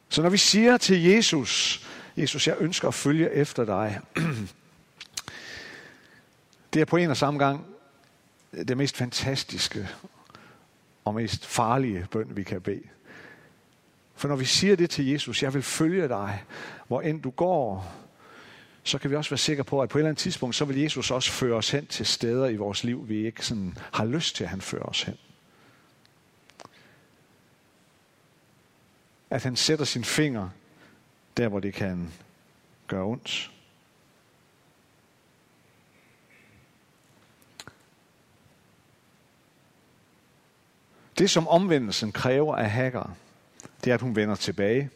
Så 0.08 0.22
når 0.22 0.28
vi 0.28 0.36
siger 0.36 0.76
til 0.76 1.02
Jesus, 1.02 1.86
Jesus, 2.16 2.46
jeg 2.46 2.56
ønsker 2.58 2.88
at 2.88 2.94
følge 2.94 3.30
efter 3.30 3.64
dig, 3.64 4.00
det 6.72 6.80
er 6.80 6.84
på 6.84 6.96
en 6.96 7.10
og 7.10 7.16
samme 7.16 7.38
gang 7.38 7.66
det 8.52 8.76
mest 8.76 8.96
fantastiske 8.96 9.88
og 11.04 11.14
mest 11.14 11.46
farlige 11.46 12.06
bøn, 12.10 12.36
vi 12.36 12.42
kan 12.42 12.60
bede. 12.60 12.82
For 14.14 14.28
når 14.28 14.36
vi 14.36 14.44
siger 14.44 14.76
det 14.76 14.90
til 14.90 15.06
Jesus, 15.06 15.42
jeg 15.42 15.54
vil 15.54 15.62
følge 15.62 16.08
dig, 16.08 16.44
hvor 16.88 17.00
end 17.00 17.22
du 17.22 17.30
går, 17.30 17.92
så 18.86 18.98
kan 18.98 19.10
vi 19.10 19.16
også 19.16 19.30
være 19.30 19.38
sikre 19.38 19.64
på, 19.64 19.80
at 19.80 19.88
på 19.88 19.98
et 19.98 20.00
eller 20.00 20.08
andet 20.08 20.22
tidspunkt, 20.22 20.56
så 20.56 20.64
vil 20.64 20.80
Jesus 20.80 21.10
også 21.10 21.32
føre 21.32 21.56
os 21.56 21.70
hen 21.70 21.86
til 21.86 22.06
steder 22.06 22.46
i 22.48 22.56
vores 22.56 22.84
liv, 22.84 23.08
vi 23.08 23.26
ikke 23.26 23.46
sådan 23.46 23.78
har 23.92 24.04
lyst 24.04 24.36
til, 24.36 24.44
at 24.44 24.50
han 24.50 24.60
fører 24.60 24.82
os 24.82 25.02
hen. 25.02 25.16
At 29.30 29.42
han 29.42 29.56
sætter 29.56 29.84
sin 29.84 30.04
finger 30.04 30.48
der, 31.36 31.48
hvor 31.48 31.60
det 31.60 31.74
kan 31.74 32.12
gøre 32.86 33.04
ondt. 33.04 33.50
Det, 41.18 41.30
som 41.30 41.48
omvendelsen 41.48 42.12
kræver 42.12 42.56
af 42.56 42.70
Hagar, 42.70 43.14
det 43.84 43.90
er, 43.90 43.94
at 43.94 44.00
hun 44.00 44.16
vender 44.16 44.34
tilbage. 44.34 44.90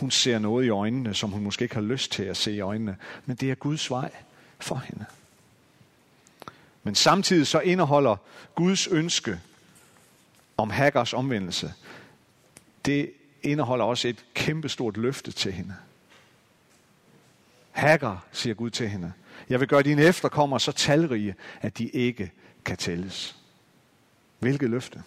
Hun 0.00 0.10
ser 0.10 0.38
noget 0.38 0.66
i 0.66 0.68
øjnene, 0.68 1.14
som 1.14 1.30
hun 1.30 1.42
måske 1.42 1.62
ikke 1.62 1.74
har 1.74 1.82
lyst 1.82 2.12
til 2.12 2.22
at 2.22 2.36
se 2.36 2.52
i 2.52 2.60
øjnene, 2.60 2.96
men 3.26 3.36
det 3.36 3.50
er 3.50 3.54
Guds 3.54 3.90
vej 3.90 4.10
for 4.58 4.76
hende. 4.76 5.04
Men 6.82 6.94
samtidig 6.94 7.46
så 7.46 7.60
indeholder 7.60 8.16
Guds 8.54 8.86
ønske 8.86 9.40
om 10.56 10.70
Hagars 10.70 11.14
omvendelse, 11.14 11.74
det 12.84 13.12
indeholder 13.42 13.84
også 13.84 14.08
et 14.08 14.24
kæmpestort 14.34 14.96
løfte 14.96 15.32
til 15.32 15.52
hende. 15.52 15.74
Hagar, 17.70 18.26
siger 18.32 18.54
Gud 18.54 18.70
til 18.70 18.88
hende, 18.88 19.12
jeg 19.48 19.60
vil 19.60 19.68
gøre 19.68 19.82
dine 19.82 20.02
efterkommere 20.02 20.60
så 20.60 20.72
talrige, 20.72 21.34
at 21.60 21.78
de 21.78 21.88
ikke 21.88 22.32
kan 22.64 22.76
tælles. 22.76 23.36
Hvilket 24.38 24.70
løfte? 24.70 25.02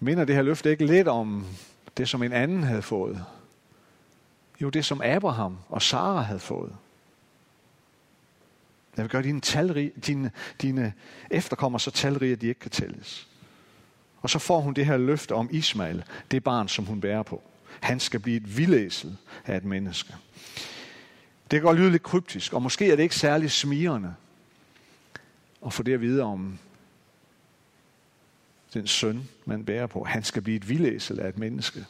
Minder 0.00 0.24
det 0.24 0.34
her 0.34 0.42
løfte 0.42 0.70
ikke 0.70 0.86
lidt 0.86 1.08
om 1.08 1.46
det, 1.96 2.08
som 2.08 2.22
en 2.22 2.32
anden 2.32 2.62
havde 2.62 2.82
fået? 2.82 3.24
Jo, 4.60 4.68
det 4.68 4.84
som 4.84 5.00
Abraham 5.04 5.58
og 5.68 5.82
Sara 5.82 6.20
havde 6.20 6.40
fået. 6.40 6.72
Jeg 8.96 9.04
vil 9.04 9.10
gøre 9.10 9.22
dine, 9.22 9.40
talrige, 9.40 9.92
dine, 10.06 10.30
dine 10.62 10.92
efterkommere 11.30 11.80
så 11.80 11.90
talrige, 11.90 12.32
at 12.32 12.40
de 12.40 12.46
ikke 12.46 12.60
kan 12.60 12.70
tælles. 12.70 13.28
Og 14.20 14.30
så 14.30 14.38
får 14.38 14.60
hun 14.60 14.74
det 14.74 14.86
her 14.86 14.96
løfte 14.96 15.34
om 15.34 15.48
Ismail, 15.52 16.04
det 16.30 16.44
barn, 16.44 16.68
som 16.68 16.84
hun 16.84 17.00
bærer 17.00 17.22
på. 17.22 17.42
Han 17.80 18.00
skal 18.00 18.20
blive 18.20 18.36
et 18.36 18.56
vildæsel 18.56 19.16
af 19.46 19.56
et 19.56 19.64
menneske. 19.64 20.14
Det 21.50 21.56
kan 21.56 21.62
godt 21.62 21.78
lyde 21.78 21.90
lidt 21.90 22.02
kryptisk, 22.02 22.52
og 22.52 22.62
måske 22.62 22.90
er 22.90 22.96
det 22.96 23.02
ikke 23.02 23.16
særlig 23.16 23.50
smirende 23.50 24.14
at 25.66 25.72
få 25.72 25.82
det 25.82 25.94
at 25.94 26.00
vide 26.00 26.22
om 26.22 26.58
den 28.74 28.86
søn, 28.86 29.28
man 29.44 29.64
bærer 29.64 29.86
på. 29.86 30.04
Han 30.04 30.22
skal 30.22 30.42
blive 30.42 30.56
et 30.56 30.68
vildæsel 30.68 31.20
af 31.20 31.28
et 31.28 31.38
menneske. 31.38 31.84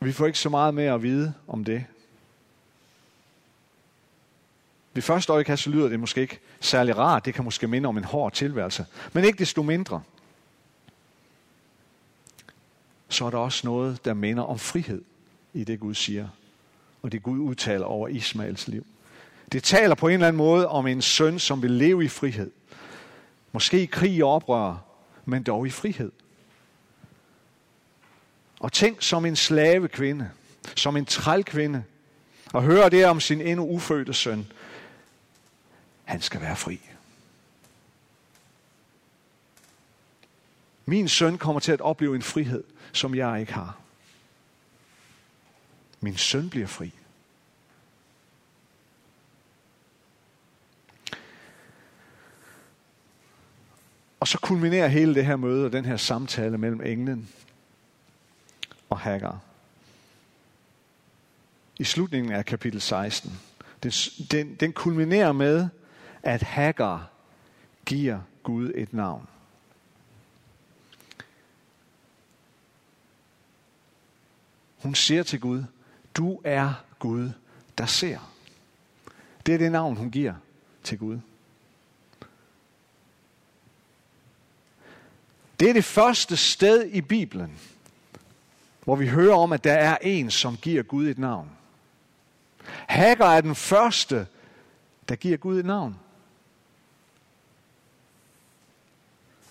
Vi 0.00 0.12
får 0.12 0.26
ikke 0.26 0.38
så 0.38 0.48
meget 0.48 0.74
mere 0.74 0.92
at 0.92 1.02
vide 1.02 1.34
om 1.48 1.64
det. 1.64 1.84
Ved 4.94 5.02
første 5.02 5.32
øjekast 5.32 5.62
så 5.62 5.70
lyder 5.70 5.88
det 5.88 6.00
måske 6.00 6.20
ikke 6.20 6.40
særlig 6.60 6.96
rart. 6.96 7.24
Det 7.24 7.34
kan 7.34 7.44
måske 7.44 7.68
minde 7.68 7.88
om 7.88 7.98
en 7.98 8.04
hård 8.04 8.32
tilværelse. 8.32 8.86
Men 9.12 9.24
ikke 9.24 9.38
desto 9.38 9.62
mindre, 9.62 10.02
så 13.08 13.24
er 13.24 13.30
der 13.30 13.38
også 13.38 13.66
noget, 13.66 14.04
der 14.04 14.14
minder 14.14 14.42
om 14.42 14.58
frihed 14.58 15.02
i 15.54 15.64
det 15.64 15.80
Gud 15.80 15.94
siger. 15.94 16.28
Og 17.02 17.12
det 17.12 17.22
Gud 17.22 17.38
udtaler 17.38 17.86
over 17.86 18.08
Ismaels 18.08 18.68
liv. 18.68 18.86
Det 19.52 19.62
taler 19.62 19.94
på 19.94 20.08
en 20.08 20.14
eller 20.14 20.28
anden 20.28 20.38
måde 20.38 20.68
om 20.68 20.86
en 20.86 21.02
søn, 21.02 21.38
som 21.38 21.62
vil 21.62 21.70
leve 21.70 22.04
i 22.04 22.08
frihed. 22.08 22.50
Måske 23.52 23.82
i 23.82 23.86
krig 23.86 24.24
og 24.24 24.30
oprør, 24.30 24.76
men 25.24 25.42
dog 25.42 25.66
i 25.66 25.70
frihed. 25.70 26.12
Og 28.60 28.72
tænk 28.72 29.02
som 29.02 29.26
en 29.26 29.36
slave 29.36 29.88
kvinde, 29.88 30.30
som 30.76 30.96
en 30.96 31.04
trælkvinde, 31.04 31.84
og 32.52 32.62
høre 32.62 32.90
det 32.90 33.06
om 33.06 33.20
sin 33.20 33.40
endnu 33.40 33.66
ufødte 33.66 34.14
søn. 34.14 34.52
Han 36.04 36.20
skal 36.20 36.40
være 36.40 36.56
fri. 36.56 36.80
Min 40.86 41.08
søn 41.08 41.38
kommer 41.38 41.60
til 41.60 41.72
at 41.72 41.80
opleve 41.80 42.16
en 42.16 42.22
frihed, 42.22 42.64
som 42.92 43.14
jeg 43.14 43.40
ikke 43.40 43.52
har. 43.52 43.76
Min 46.00 46.16
søn 46.16 46.50
bliver 46.50 46.66
fri. 46.66 46.92
Og 54.20 54.28
så 54.28 54.38
kulminerer 54.38 54.88
hele 54.88 55.14
det 55.14 55.26
her 55.26 55.36
møde 55.36 55.66
og 55.66 55.72
den 55.72 55.84
her 55.84 55.96
samtale 55.96 56.58
mellem 56.58 56.80
englen 56.80 57.28
og 58.90 58.98
Hagar. 58.98 59.40
I 61.78 61.84
slutningen 61.84 62.32
af 62.32 62.44
kapitel 62.44 62.80
16. 62.80 63.40
Den, 63.82 63.92
den, 64.30 64.54
den 64.54 64.72
kulminerer 64.72 65.32
med, 65.32 65.68
at 66.22 66.42
Hagar 66.42 67.10
giver 67.84 68.20
Gud 68.42 68.72
et 68.74 68.92
navn. 68.92 69.28
Hun 74.82 74.94
siger 74.94 75.22
til 75.22 75.40
Gud, 75.40 75.64
du 76.16 76.40
er 76.44 76.84
Gud, 76.98 77.30
der 77.78 77.86
ser. 77.86 78.32
Det 79.46 79.54
er 79.54 79.58
det 79.58 79.72
navn, 79.72 79.96
hun 79.96 80.10
giver 80.10 80.34
til 80.82 80.98
Gud. 80.98 81.18
Det 85.60 85.68
er 85.68 85.72
det 85.72 85.84
første 85.84 86.36
sted 86.36 86.84
i 86.84 87.00
Bibelen, 87.00 87.58
hvor 88.84 88.96
vi 88.96 89.08
hører 89.08 89.36
om, 89.36 89.52
at 89.52 89.64
der 89.64 89.72
er 89.72 89.98
en, 90.02 90.30
som 90.30 90.56
giver 90.56 90.82
Gud 90.82 91.08
et 91.08 91.18
navn. 91.18 91.50
Hagar 92.86 93.34
er 93.34 93.40
den 93.40 93.54
første, 93.54 94.26
der 95.08 95.16
giver 95.16 95.36
Gud 95.36 95.58
et 95.58 95.66
navn. 95.66 95.96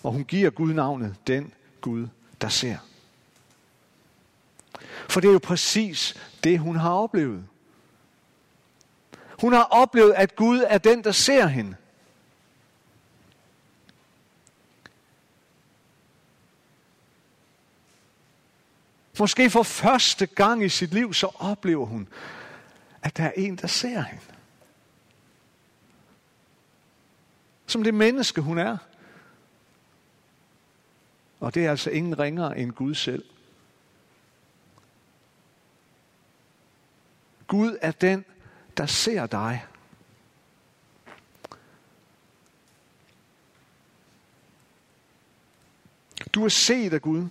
Og 0.02 0.12
hun 0.12 0.24
giver 0.24 0.50
Gud 0.50 0.72
navnet, 0.72 1.16
den 1.26 1.52
Gud, 1.80 2.08
der 2.40 2.48
ser. 2.48 2.78
For 5.08 5.20
det 5.20 5.28
er 5.28 5.32
jo 5.32 5.38
præcis 5.38 6.14
det, 6.44 6.58
hun 6.58 6.76
har 6.76 6.92
oplevet. 6.92 7.44
Hun 9.40 9.52
har 9.52 9.62
oplevet, 9.62 10.12
at 10.12 10.36
Gud 10.36 10.64
er 10.66 10.78
den, 10.78 11.04
der 11.04 11.12
ser 11.12 11.46
hende. 11.46 11.76
Måske 19.18 19.50
for 19.50 19.62
første 19.62 20.26
gang 20.26 20.64
i 20.64 20.68
sit 20.68 20.94
liv, 20.94 21.14
så 21.14 21.26
oplever 21.34 21.86
hun, 21.86 22.08
at 23.02 23.16
der 23.16 23.24
er 23.24 23.32
en, 23.36 23.56
der 23.56 23.66
ser 23.66 24.02
hende. 24.02 24.24
Som 27.66 27.82
det 27.82 27.94
menneske, 27.94 28.40
hun 28.40 28.58
er. 28.58 28.76
Og 31.40 31.54
det 31.54 31.66
er 31.66 31.70
altså 31.70 31.90
ingen 31.90 32.18
ringere 32.18 32.58
end 32.58 32.72
Gud 32.72 32.94
selv. 32.94 33.24
Gud 37.46 37.78
er 37.82 37.90
den, 37.90 38.24
der 38.76 38.86
ser 38.86 39.26
dig. 39.26 39.66
Du 46.34 46.44
er 46.44 46.48
set 46.48 46.92
af 46.92 47.02
Gud. 47.02 47.28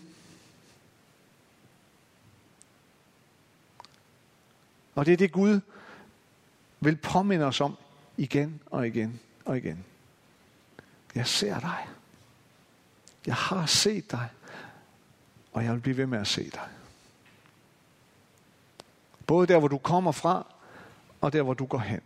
Og 4.96 5.06
det 5.06 5.14
er 5.14 5.18
det 5.18 5.32
Gud 5.32 5.60
vil 6.80 6.96
påminde 6.96 7.46
os 7.46 7.62
om 7.62 7.78
igen 8.18 8.62
og 8.66 8.88
igen 8.88 9.20
og 9.46 9.58
igen. 9.58 9.86
Jeg 11.16 11.28
ser 11.28 11.60
dig. 11.60 11.88
Jeg 13.26 13.36
har 13.36 13.66
set 13.66 14.12
dig, 14.12 14.30
og 15.54 15.64
jeg 15.64 15.74
vil 15.74 15.80
blive 15.80 15.98
ved 15.98 16.06
med 16.06 16.20
at 16.20 16.28
se 16.28 16.44
dig. 16.44 16.68
Både 19.28 19.48
der, 19.48 19.60
hvor 19.60 19.68
du 19.68 19.78
kommer 19.78 20.12
fra, 20.12 20.46
og 21.22 21.34
der, 21.34 21.42
hvor 21.42 21.54
du 21.54 21.66
går 21.66 21.78
hen. 21.78 22.02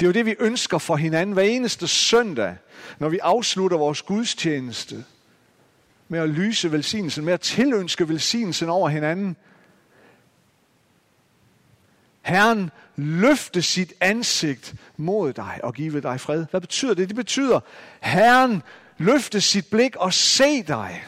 Det 0.00 0.02
er 0.02 0.06
jo 0.06 0.12
det, 0.12 0.26
vi 0.26 0.36
ønsker 0.38 0.78
for 0.78 0.96
hinanden 0.96 1.34
hver 1.34 1.42
eneste 1.42 1.88
søndag, 1.88 2.56
når 2.98 3.08
vi 3.08 3.18
afslutter 3.18 3.78
vores 3.78 4.02
gudstjeneste 4.02 5.04
med 6.08 6.18
at 6.18 6.28
lyse 6.28 6.72
velsignelsen, 6.72 7.24
med 7.24 7.32
at 7.32 7.40
tilønske 7.40 8.08
velsignelsen 8.08 8.68
over 8.68 8.88
hinanden. 8.88 9.36
Herren 12.24 12.70
løfte 12.96 13.62
sit 13.62 13.92
ansigt 14.00 14.74
mod 14.96 15.32
dig 15.32 15.60
og 15.62 15.74
give 15.74 16.00
dig 16.00 16.20
fred. 16.20 16.46
Hvad 16.50 16.60
betyder 16.60 16.94
det? 16.94 17.08
Det 17.08 17.16
betyder, 17.16 17.60
Herren 18.00 18.62
løfte 18.98 19.40
sit 19.40 19.66
blik 19.66 19.96
og 19.96 20.12
se 20.12 20.62
dig. 20.62 21.04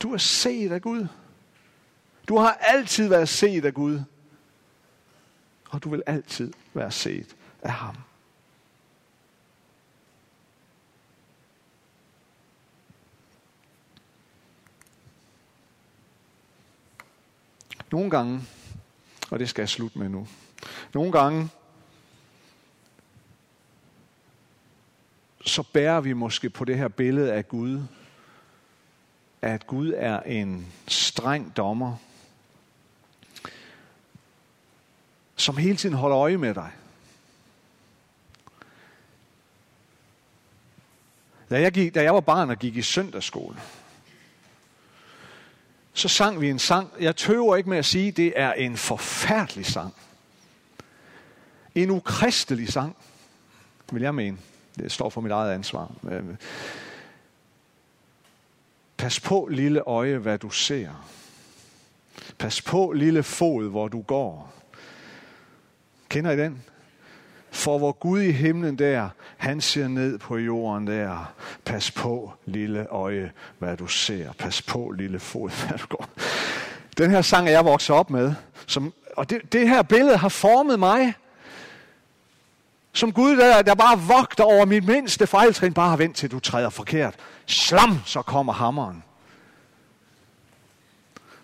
Du 0.00 0.12
er 0.12 0.18
set 0.18 0.72
af 0.72 0.82
Gud. 0.82 1.06
Du 2.28 2.38
har 2.38 2.52
altid 2.60 3.08
været 3.08 3.28
set 3.28 3.64
af 3.64 3.74
Gud. 3.74 4.00
Og 5.70 5.84
du 5.84 5.90
vil 5.90 6.02
altid 6.06 6.52
være 6.74 6.90
set 6.90 7.36
af 7.62 7.72
ham. 7.72 7.96
Nogle 17.90 18.10
gange, 18.10 18.40
og 19.30 19.38
det 19.38 19.48
skal 19.48 19.62
jeg 19.62 19.68
slutte 19.68 19.98
med 19.98 20.08
nu, 20.08 20.26
nogle 20.94 21.12
gange, 21.12 21.48
så 25.44 25.62
bærer 25.62 26.00
vi 26.00 26.12
måske 26.12 26.50
på 26.50 26.64
det 26.64 26.76
her 26.76 26.88
billede 26.88 27.32
af 27.32 27.48
Gud, 27.48 27.82
at 29.42 29.66
Gud 29.66 29.92
er 29.96 30.20
en 30.20 30.72
streng 30.88 31.56
dommer, 31.56 31.96
som 35.36 35.56
hele 35.56 35.76
tiden 35.76 35.94
holder 35.94 36.18
øje 36.18 36.36
med 36.36 36.54
dig. 36.54 36.70
Da 41.50 41.60
jeg, 41.60 41.72
gik, 41.72 41.94
da 41.94 42.02
jeg 42.02 42.14
var 42.14 42.20
barn 42.20 42.50
og 42.50 42.58
gik 42.58 42.76
i 42.76 42.82
søndagsskole, 42.82 43.56
så 45.94 46.08
sang 46.08 46.40
vi 46.40 46.50
en 46.50 46.58
sang. 46.58 46.90
Jeg 47.00 47.16
tøver 47.16 47.56
ikke 47.56 47.70
med 47.70 47.78
at 47.78 47.84
sige, 47.84 48.12
det 48.12 48.32
er 48.36 48.52
en 48.52 48.76
forfærdelig 48.76 49.66
sang. 49.66 49.94
En 51.74 51.90
ukristelig 51.90 52.72
sang, 52.72 52.96
vil 53.92 54.02
jeg 54.02 54.14
mene. 54.14 54.38
Det 54.78 54.92
står 54.92 55.10
for 55.10 55.20
mit 55.20 55.32
eget 55.32 55.52
ansvar. 55.52 55.92
Øh, 56.10 56.24
pas 58.96 59.20
på, 59.20 59.48
lille 59.50 59.80
øje, 59.80 60.18
hvad 60.18 60.38
du 60.38 60.50
ser. 60.50 60.90
Pas 62.38 62.62
på, 62.62 62.92
lille 62.92 63.22
fod, 63.22 63.70
hvor 63.70 63.88
du 63.88 64.02
går. 64.02 64.52
Kender 66.08 66.30
I 66.30 66.36
den? 66.36 66.62
For 67.54 67.78
hvor 67.78 67.92
Gud 67.92 68.20
i 68.20 68.30
himlen 68.30 68.78
der, 68.78 69.08
han 69.36 69.60
ser 69.60 69.88
ned 69.88 70.18
på 70.18 70.36
jorden 70.36 70.86
der. 70.86 71.32
Pas 71.64 71.90
på, 71.90 72.32
lille 72.46 72.86
øje, 72.86 73.32
hvad 73.58 73.76
du 73.76 73.86
ser. 73.86 74.32
Pas 74.32 74.62
på, 74.62 74.90
lille 74.90 75.18
fod, 75.18 75.50
hvad 75.66 75.78
du 75.78 75.86
går. 75.86 76.08
Den 76.98 77.10
her 77.10 77.22
sang 77.22 77.48
er 77.48 77.52
jeg 77.52 77.64
vokset 77.64 77.96
op 77.96 78.10
med. 78.10 78.34
Som, 78.66 78.92
og 79.16 79.30
det, 79.30 79.52
det 79.52 79.68
her 79.68 79.82
billede 79.82 80.16
har 80.16 80.28
formet 80.28 80.78
mig. 80.78 81.14
Som 82.92 83.12
Gud, 83.12 83.36
der, 83.36 83.62
der 83.62 83.74
bare 83.74 83.98
vogter 83.98 84.44
over 84.44 84.64
mit 84.64 84.86
mindste 84.86 85.26
fejltrin, 85.26 85.74
bare 85.74 85.98
vent 85.98 86.16
til, 86.16 86.30
du 86.30 86.40
træder 86.40 86.70
forkert. 86.70 87.14
Slam, 87.46 87.98
så 88.04 88.22
kommer 88.22 88.52
hammeren. 88.52 89.02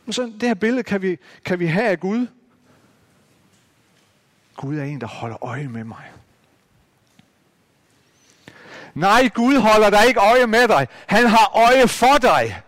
Men 0.04 0.12
så 0.12 0.22
det 0.22 0.48
her 0.48 0.54
billede 0.54 0.82
kan 0.82 1.02
vi, 1.02 1.16
kan 1.44 1.58
vi 1.58 1.66
have 1.66 1.88
af 1.88 2.00
Gud. 2.00 2.26
Gud 4.60 4.78
er 4.78 4.84
en, 4.84 5.00
der 5.00 5.06
holder 5.06 5.44
øje 5.44 5.68
med 5.68 5.84
mig. 5.84 6.12
Nej, 8.94 9.28
Gud 9.28 9.56
holder 9.56 9.90
der 9.90 10.02
ikke 10.02 10.20
øje 10.20 10.46
med 10.46 10.68
dig. 10.68 10.88
Han 11.06 11.26
har 11.26 11.56
øje 11.56 11.88
for 11.88 12.18
dig. 12.18 12.62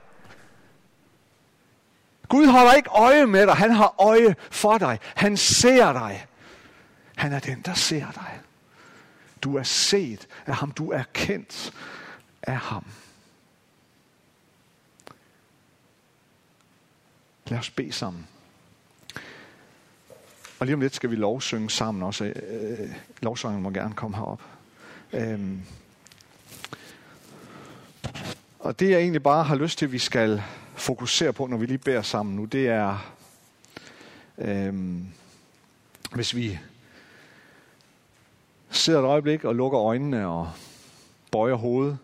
Gud 2.29 2.47
holder 2.47 2.73
ikke 2.73 2.91
øje 2.91 3.27
med 3.27 3.47
dig. 3.47 3.55
Han 3.55 3.71
har 3.71 3.95
øje 3.99 4.37
for 4.51 4.79
dig. 4.79 4.99
Han 5.15 5.37
ser 5.37 5.93
dig. 5.93 6.27
Han 7.17 7.33
er 7.33 7.39
den, 7.39 7.63
der 7.63 7.75
ser 7.75 8.11
dig. 8.11 8.41
Du 9.43 9.57
er 9.57 9.63
set 9.63 10.29
af 10.47 10.55
ham. 10.57 10.71
Du 10.71 10.91
er 10.91 11.03
kendt 11.13 11.73
af 12.43 12.57
ham. 12.57 12.87
Lad 17.47 17.59
os 17.59 17.71
bede 17.71 17.93
sammen. 17.93 18.29
Og 20.63 20.67
lige 20.67 20.75
om 20.75 20.81
lidt 20.81 20.95
skal 20.95 21.11
vi 21.11 21.17
lovsynge 21.17 21.71
sammen 21.71 22.03
også. 22.03 22.25
Øh, 22.25 22.81
øh, 22.81 22.91
lovsangen 23.23 23.63
må 23.63 23.71
gerne 23.71 23.95
komme 23.95 24.17
herop. 24.17 24.43
Øhm. 25.13 25.63
Og 28.59 28.81
det 28.81 28.91
jeg 28.91 29.01
egentlig 29.01 29.23
bare 29.23 29.45
har 29.45 29.57
lyst 29.57 29.79
til, 29.79 29.87
at 29.87 29.93
vi 29.93 29.99
skal 29.99 30.43
fokusere 30.75 31.33
på, 31.33 31.47
når 31.47 31.57
vi 31.57 31.67
lige 31.67 31.79
beder 31.79 32.03
sammen 32.03 32.37
nu, 32.37 32.45
det 32.45 32.69
er, 32.69 33.13
øhm, 34.39 35.07
hvis 36.13 36.37
vi 36.37 36.59
sidder 38.71 39.01
et 39.01 39.07
øjeblik 39.07 39.45
og 39.45 39.55
lukker 39.55 39.81
øjnene 39.81 40.27
og 40.27 40.51
bøjer 41.31 41.55
hovedet. 41.55 41.99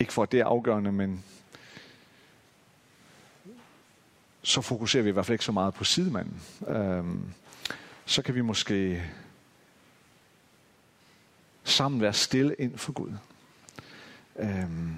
Ikke 0.00 0.12
for 0.12 0.22
at 0.22 0.32
det 0.32 0.40
er 0.40 0.46
afgørende, 0.46 0.92
men 0.92 1.24
så 4.42 4.60
fokuserer 4.60 5.02
vi 5.02 5.08
i 5.08 5.12
hvert 5.12 5.26
fald 5.26 5.34
ikke 5.34 5.44
så 5.44 5.52
meget 5.52 5.74
på 5.74 5.84
sidemanden. 5.84 6.42
Øhm, 6.68 7.34
så 8.08 8.22
kan 8.22 8.34
vi 8.34 8.40
måske 8.40 9.04
sammen 11.64 12.00
være 12.00 12.12
stille 12.12 12.54
ind 12.58 12.78
for 12.78 12.92
Gud. 12.92 13.12
Øhm, 14.36 14.94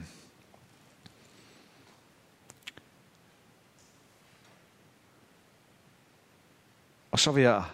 og 7.10 7.18
så 7.18 7.32
vil 7.32 7.42
jeg 7.42 7.64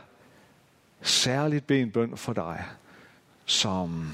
særligt 1.02 1.66
bede 1.66 1.80
en 1.80 1.90
bøn 1.90 2.16
for 2.16 2.32
dig, 2.32 2.64
som 3.44 4.12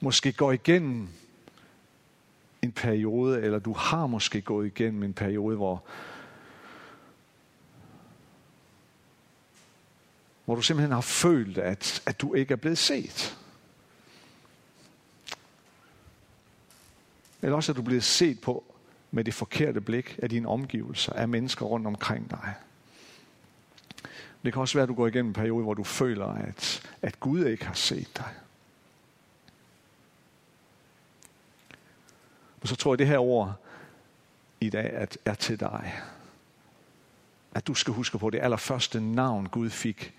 måske 0.00 0.32
går 0.32 0.52
igennem 0.52 1.08
en 2.68 2.72
periode, 2.72 3.42
eller 3.42 3.58
du 3.58 3.72
har 3.72 4.06
måske 4.06 4.40
gået 4.40 4.66
igennem 4.66 5.02
en 5.02 5.12
periode, 5.12 5.56
hvor, 5.56 5.84
hvor 10.44 10.54
du 10.54 10.62
simpelthen 10.62 10.92
har 10.92 11.00
følt, 11.00 11.58
at, 11.58 12.02
at 12.06 12.20
du 12.20 12.34
ikke 12.34 12.52
er 12.52 12.56
blevet 12.56 12.78
set. 12.78 13.38
Eller 17.42 17.56
også 17.56 17.72
er 17.72 17.76
du 17.76 17.82
blevet 17.82 18.04
set 18.04 18.40
på 18.40 18.64
med 19.10 19.24
det 19.24 19.34
forkerte 19.34 19.80
blik 19.80 20.18
af 20.22 20.28
dine 20.28 20.48
omgivelser, 20.48 21.12
af 21.12 21.28
mennesker 21.28 21.66
rundt 21.66 21.86
omkring 21.86 22.30
dig. 22.30 22.54
Det 24.44 24.52
kan 24.52 24.60
også 24.60 24.74
være, 24.74 24.82
at 24.82 24.88
du 24.88 24.94
går 24.94 25.06
igennem 25.06 25.30
en 25.30 25.34
periode, 25.34 25.62
hvor 25.62 25.74
du 25.74 25.84
føler, 25.84 26.26
at, 26.26 26.90
at 27.02 27.20
Gud 27.20 27.44
ikke 27.44 27.66
har 27.66 27.74
set 27.74 28.16
dig. 28.16 28.34
Og 32.68 32.70
så 32.70 32.76
tror 32.76 32.92
jeg, 32.92 32.98
det 32.98 33.06
her 33.06 33.18
ord 33.18 33.54
i 34.60 34.70
dag 34.70 34.90
at, 34.90 35.18
er 35.24 35.34
til 35.34 35.60
dig. 35.60 36.00
At 37.54 37.66
du 37.66 37.74
skal 37.74 37.94
huske 37.94 38.18
på 38.18 38.30
det 38.30 38.40
allerførste 38.42 39.00
navn, 39.00 39.46
Gud 39.46 39.70
fik. 39.70 40.14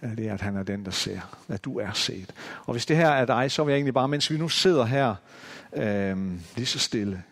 Det 0.00 0.28
er, 0.28 0.34
at 0.34 0.40
han 0.40 0.56
er 0.56 0.62
den, 0.62 0.84
der 0.84 0.90
ser. 0.90 1.20
At 1.48 1.64
du 1.64 1.78
er 1.78 1.92
set. 1.92 2.34
Og 2.66 2.72
hvis 2.72 2.86
det 2.86 2.96
her 2.96 3.08
er 3.08 3.24
dig, 3.24 3.50
så 3.50 3.64
vil 3.64 3.72
jeg 3.72 3.76
egentlig 3.76 3.94
bare, 3.94 4.08
mens 4.08 4.30
vi 4.30 4.38
nu 4.38 4.48
sidder 4.48 4.84
her 4.84 5.14
øh, 5.72 6.40
lige 6.56 6.66
så 6.66 6.78
stille. 6.78 7.24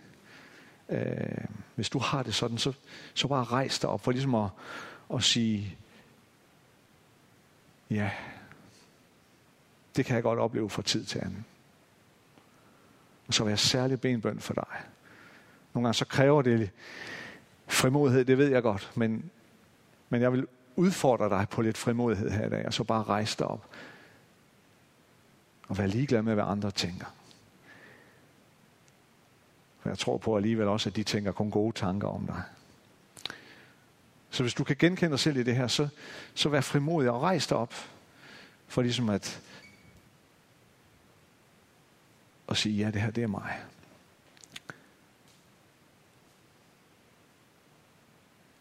Øh, 0.88 1.44
hvis 1.74 1.90
du 1.90 1.98
har 1.98 2.22
det 2.22 2.34
sådan, 2.34 2.58
så, 2.58 2.72
så 3.14 3.28
bare 3.28 3.44
rejs 3.44 3.78
dig 3.78 3.90
op 3.90 4.04
for 4.04 4.12
ligesom 4.12 4.34
at, 4.34 4.50
at 5.14 5.22
sige, 5.22 5.76
ja, 7.90 8.10
det 9.96 10.06
kan 10.06 10.14
jeg 10.14 10.22
godt 10.22 10.38
opleve 10.38 10.70
fra 10.70 10.82
tid 10.82 11.04
til 11.04 11.18
anden. 11.18 11.44
Og 13.28 13.34
så 13.34 13.44
vil 13.44 13.50
jeg 13.50 13.58
særligt 13.58 14.00
bede 14.00 14.12
en 14.12 14.20
bøn 14.20 14.40
for 14.40 14.54
dig. 14.54 14.82
Nogle 15.74 15.86
gange 15.86 15.94
så 15.94 16.04
kræver 16.04 16.42
det 16.42 16.70
frimodighed, 17.66 18.24
det 18.24 18.38
ved 18.38 18.48
jeg 18.48 18.62
godt, 18.62 18.90
men, 18.94 19.30
men 20.08 20.22
jeg 20.22 20.32
vil 20.32 20.46
udfordre 20.76 21.28
dig 21.28 21.46
på 21.50 21.62
lidt 21.62 21.78
frimodighed 21.78 22.30
her 22.30 22.46
i 22.46 22.50
dag, 22.50 22.66
og 22.66 22.74
så 22.74 22.84
bare 22.84 23.02
rejse 23.02 23.38
dig 23.38 23.46
op. 23.46 23.68
Og 25.68 25.78
være 25.78 25.88
ligeglad 25.88 26.22
med, 26.22 26.34
hvad 26.34 26.44
andre 26.44 26.70
tænker. 26.70 27.06
For 29.80 29.88
jeg 29.88 29.98
tror 29.98 30.16
på 30.16 30.36
alligevel 30.36 30.68
også, 30.68 30.88
at 30.88 30.96
de 30.96 31.02
tænker 31.02 31.32
kun 31.32 31.50
gode 31.50 31.76
tanker 31.76 32.08
om 32.08 32.26
dig. 32.26 32.42
Så 34.30 34.42
hvis 34.42 34.54
du 34.54 34.64
kan 34.64 34.76
genkende 34.78 35.10
dig 35.10 35.18
selv 35.18 35.36
i 35.36 35.42
det 35.42 35.56
her, 35.56 35.66
så, 35.66 35.88
så 36.34 36.48
vær 36.48 36.60
frimodig 36.60 37.10
og 37.10 37.22
rejs 37.22 37.46
dig 37.46 37.56
op. 37.56 37.74
For 38.66 38.82
ligesom 38.82 39.08
at, 39.08 39.40
og 42.48 42.56
sige, 42.56 42.76
ja, 42.84 42.90
det 42.90 43.02
her, 43.02 43.10
det 43.10 43.22
er 43.22 43.28
mig. 43.28 43.62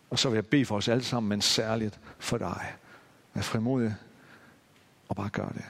Og 0.09 0.19
så 0.19 0.29
vil 0.29 0.35
jeg 0.37 0.45
bede 0.45 0.65
for 0.65 0.77
os 0.77 0.87
alle 0.87 1.03
sammen, 1.03 1.29
men 1.29 1.41
særligt 1.41 1.99
for 2.19 2.37
dig. 2.37 2.73
Vær 3.33 3.41
frimodig 3.41 3.95
og 5.09 5.15
bare 5.15 5.29
gør 5.29 5.49
det. 5.49 5.65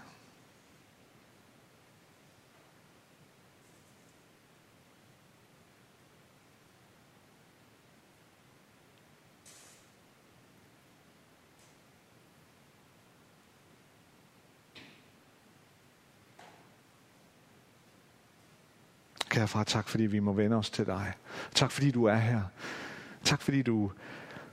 Kære 19.38 19.48
far, 19.48 19.64
tak 19.64 19.90
fordi 19.90 20.06
vi 20.06 20.20
må 20.20 20.34
vende 20.34 20.56
os 20.56 20.70
til 20.70 20.86
dig. 20.86 21.14
Tak 21.54 21.72
fordi 21.72 21.92
du 21.92 22.06
er 22.06 22.16
her. 22.16 22.42
Tak 23.24 23.42
fordi 23.42 23.62
du 23.62 23.92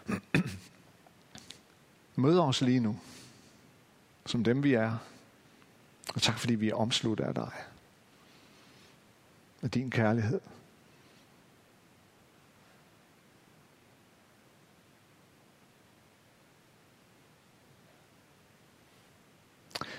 møder 2.16 2.42
os 2.42 2.61
lige 2.61 2.81
nu, 2.81 3.01
som 4.27 4.44
dem 4.44 4.62
vi 4.62 4.75
er. 4.75 4.97
Og 6.14 6.23
tak 6.23 6.38
fordi 6.38 6.55
vi 6.55 6.68
er 6.68 6.75
omsluttet 6.75 7.25
af 7.25 7.35
dig. 7.35 7.53
Af 9.62 9.70
din 9.70 9.90
kærlighed. 9.90 10.40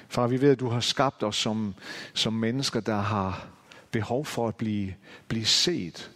Far, 0.10 0.28
vi 0.28 0.42
ved, 0.42 0.52
at 0.52 0.60
du 0.60 0.70
har 0.70 0.80
skabt 0.80 1.24
os 1.24 1.36
som, 1.36 1.76
som 2.14 2.34
mennesker, 2.34 2.80
der 2.80 3.02
har 3.02 3.55
behov 3.96 4.26
for 4.26 4.48
at 4.48 4.56
blive, 4.56 4.96
blive 5.28 5.46
set 5.46 6.12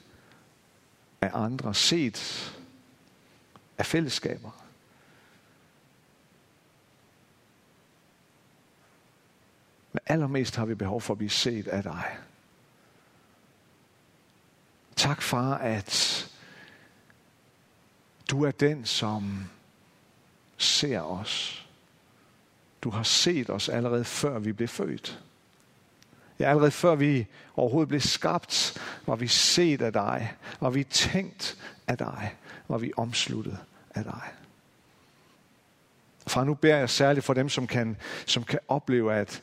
af 1.22 1.32
andre, 1.34 1.74
set 1.74 2.52
af 3.78 3.86
fællesskaber. 3.86 4.66
Men 9.92 10.00
allermest 10.06 10.56
har 10.56 10.66
vi 10.66 10.76
behov 10.76 11.02
for 11.02 11.14
at 11.14 11.18
blive 11.18 11.30
set 11.30 11.68
af 11.68 11.84
dig. 11.84 12.18
Tak 14.96 15.22
far, 15.22 15.58
at 15.58 16.26
du 18.32 18.44
er 18.44 18.52
den, 18.52 18.86
som 18.86 19.50
ser 20.58 21.02
os. 21.02 21.68
Du 22.82 22.90
har 22.90 23.04
set 23.04 23.50
os 23.50 23.70
allerede 23.70 24.06
før 24.06 24.40
vi 24.40 24.52
blev 24.52 24.68
født. 24.68 25.24
Ja, 26.40 26.50
allerede 26.50 26.72
før 26.72 26.96
vi 26.96 27.28
overhovedet 27.56 27.90
blev 27.90 28.02
skabt, 28.02 28.82
var 29.06 29.16
vi 29.16 29.28
set 29.28 29.82
af 29.82 29.94
dig, 29.94 30.34
var 30.60 30.70
vi 30.70 30.84
tænkt 30.84 31.58
af 31.88 31.98
dig, 31.98 32.36
var 32.68 32.78
vi 32.78 32.92
omsluttet 32.98 33.58
af 33.96 34.04
dig. 34.04 34.22
Far, 36.28 36.44
nu 36.44 36.54
beder 36.54 36.78
jeg 36.78 36.90
særligt 36.90 37.26
for 37.26 37.34
dem, 37.34 37.50
som 37.50 37.68
kan, 37.68 37.98
som 38.26 38.44
kan 38.44 38.60
opleve, 38.68 39.14
at, 39.16 39.42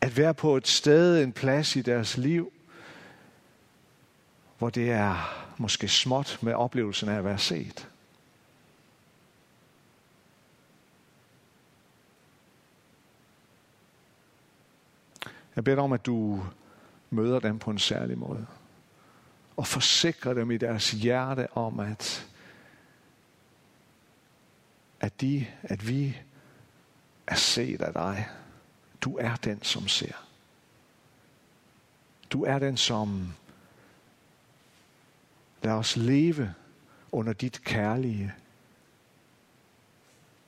at 0.00 0.16
være 0.16 0.34
på 0.34 0.56
et 0.56 0.68
sted, 0.68 1.22
en 1.22 1.32
plads 1.32 1.76
i 1.76 1.82
deres 1.82 2.16
liv, 2.16 2.52
hvor 4.58 4.70
det 4.70 4.90
er 4.90 5.44
måske 5.58 5.88
småt 5.88 6.38
med 6.42 6.54
oplevelsen 6.54 7.08
af 7.08 7.18
at 7.18 7.24
være 7.24 7.38
set. 7.38 7.88
Jeg 15.56 15.64
beder 15.64 15.74
dig 15.74 15.84
om, 15.84 15.92
at 15.92 16.06
du 16.06 16.46
møder 17.10 17.40
dem 17.40 17.58
på 17.58 17.70
en 17.70 17.78
særlig 17.78 18.18
måde. 18.18 18.46
Og 19.56 19.66
forsikrer 19.66 20.34
dem 20.34 20.50
i 20.50 20.56
deres 20.56 20.90
hjerte 20.90 21.56
om, 21.56 21.80
at, 21.80 22.28
at, 25.00 25.20
de, 25.20 25.46
at 25.62 25.88
vi 25.88 26.16
er 27.26 27.34
set 27.34 27.82
af 27.82 27.92
dig. 27.92 28.28
Du 29.00 29.16
er 29.16 29.36
den, 29.36 29.62
som 29.62 29.88
ser. 29.88 30.14
Du 32.30 32.44
er 32.44 32.58
den, 32.58 32.76
som 32.76 33.34
lader 35.62 35.76
os 35.76 35.96
leve 35.96 36.54
under 37.12 37.32
dit 37.32 37.64
kærlige 37.64 38.34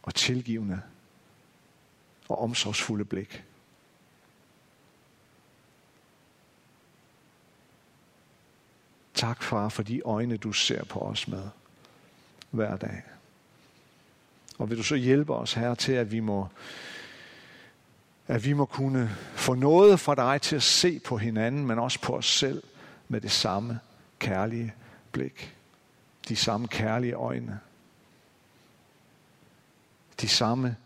og 0.02 0.14
tilgivende 0.14 0.82
og 2.28 2.38
omsorgsfulde 2.38 3.04
blik. 3.04 3.44
Tak, 9.16 9.42
far, 9.42 9.68
for 9.68 9.82
de 9.82 10.02
øjne, 10.04 10.36
du 10.36 10.52
ser 10.52 10.84
på 10.84 11.00
os 11.00 11.28
med 11.28 11.42
hver 12.50 12.76
dag. 12.76 13.02
Og 14.58 14.70
vil 14.70 14.78
du 14.78 14.82
så 14.82 14.94
hjælpe 14.94 15.34
os 15.34 15.54
her 15.54 15.74
til, 15.74 15.92
at 15.92 16.12
vi 16.12 16.20
må, 16.20 16.48
at 18.26 18.44
vi 18.44 18.52
må 18.52 18.64
kunne 18.64 19.16
få 19.34 19.54
noget 19.54 20.00
fra 20.00 20.14
dig 20.14 20.42
til 20.42 20.56
at 20.56 20.62
se 20.62 20.98
på 20.98 21.16
hinanden, 21.16 21.66
men 21.66 21.78
også 21.78 22.00
på 22.00 22.16
os 22.16 22.26
selv 22.26 22.62
med 23.08 23.20
det 23.20 23.30
samme 23.30 23.80
kærlige 24.18 24.74
blik. 25.12 25.54
De 26.28 26.36
samme 26.36 26.68
kærlige 26.68 27.14
øjne. 27.14 27.60
De 30.20 30.28
samme 30.28 30.76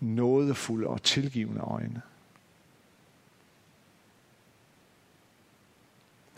nådefulde 0.00 0.86
og 0.86 1.02
tilgivende 1.02 1.60
øjne. 1.60 2.02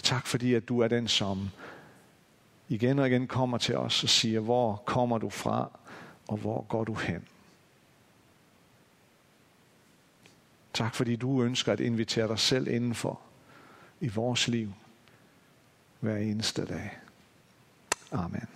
Tak 0.09 0.27
fordi, 0.27 0.55
at 0.55 0.69
du 0.69 0.81
er 0.81 0.89
den, 0.89 1.09
som 1.09 1.51
igen 2.69 2.99
og 2.99 3.09
igen 3.09 3.27
kommer 3.27 3.59
til 3.59 3.77
os 3.77 4.03
og 4.03 4.09
siger, 4.09 4.41
hvor 4.41 4.77
kommer 4.77 5.19
du 5.19 5.31
fra, 5.31 5.79
og 6.29 6.37
hvor 6.37 6.63
går 6.69 6.85
du 6.85 6.95
hen? 6.95 7.25
Tak 10.73 10.95
fordi 10.95 11.17
du 11.17 11.43
ønsker 11.43 11.73
at 11.73 11.81
invitere 11.81 12.29
dig 12.29 12.39
selv 12.39 12.69
indenfor 12.69 13.21
i 14.01 14.09
vores 14.09 14.49
liv 14.49 14.73
hver 16.01 16.17
eneste 16.17 16.67
dag. 16.67 16.99
Amen. 18.13 18.49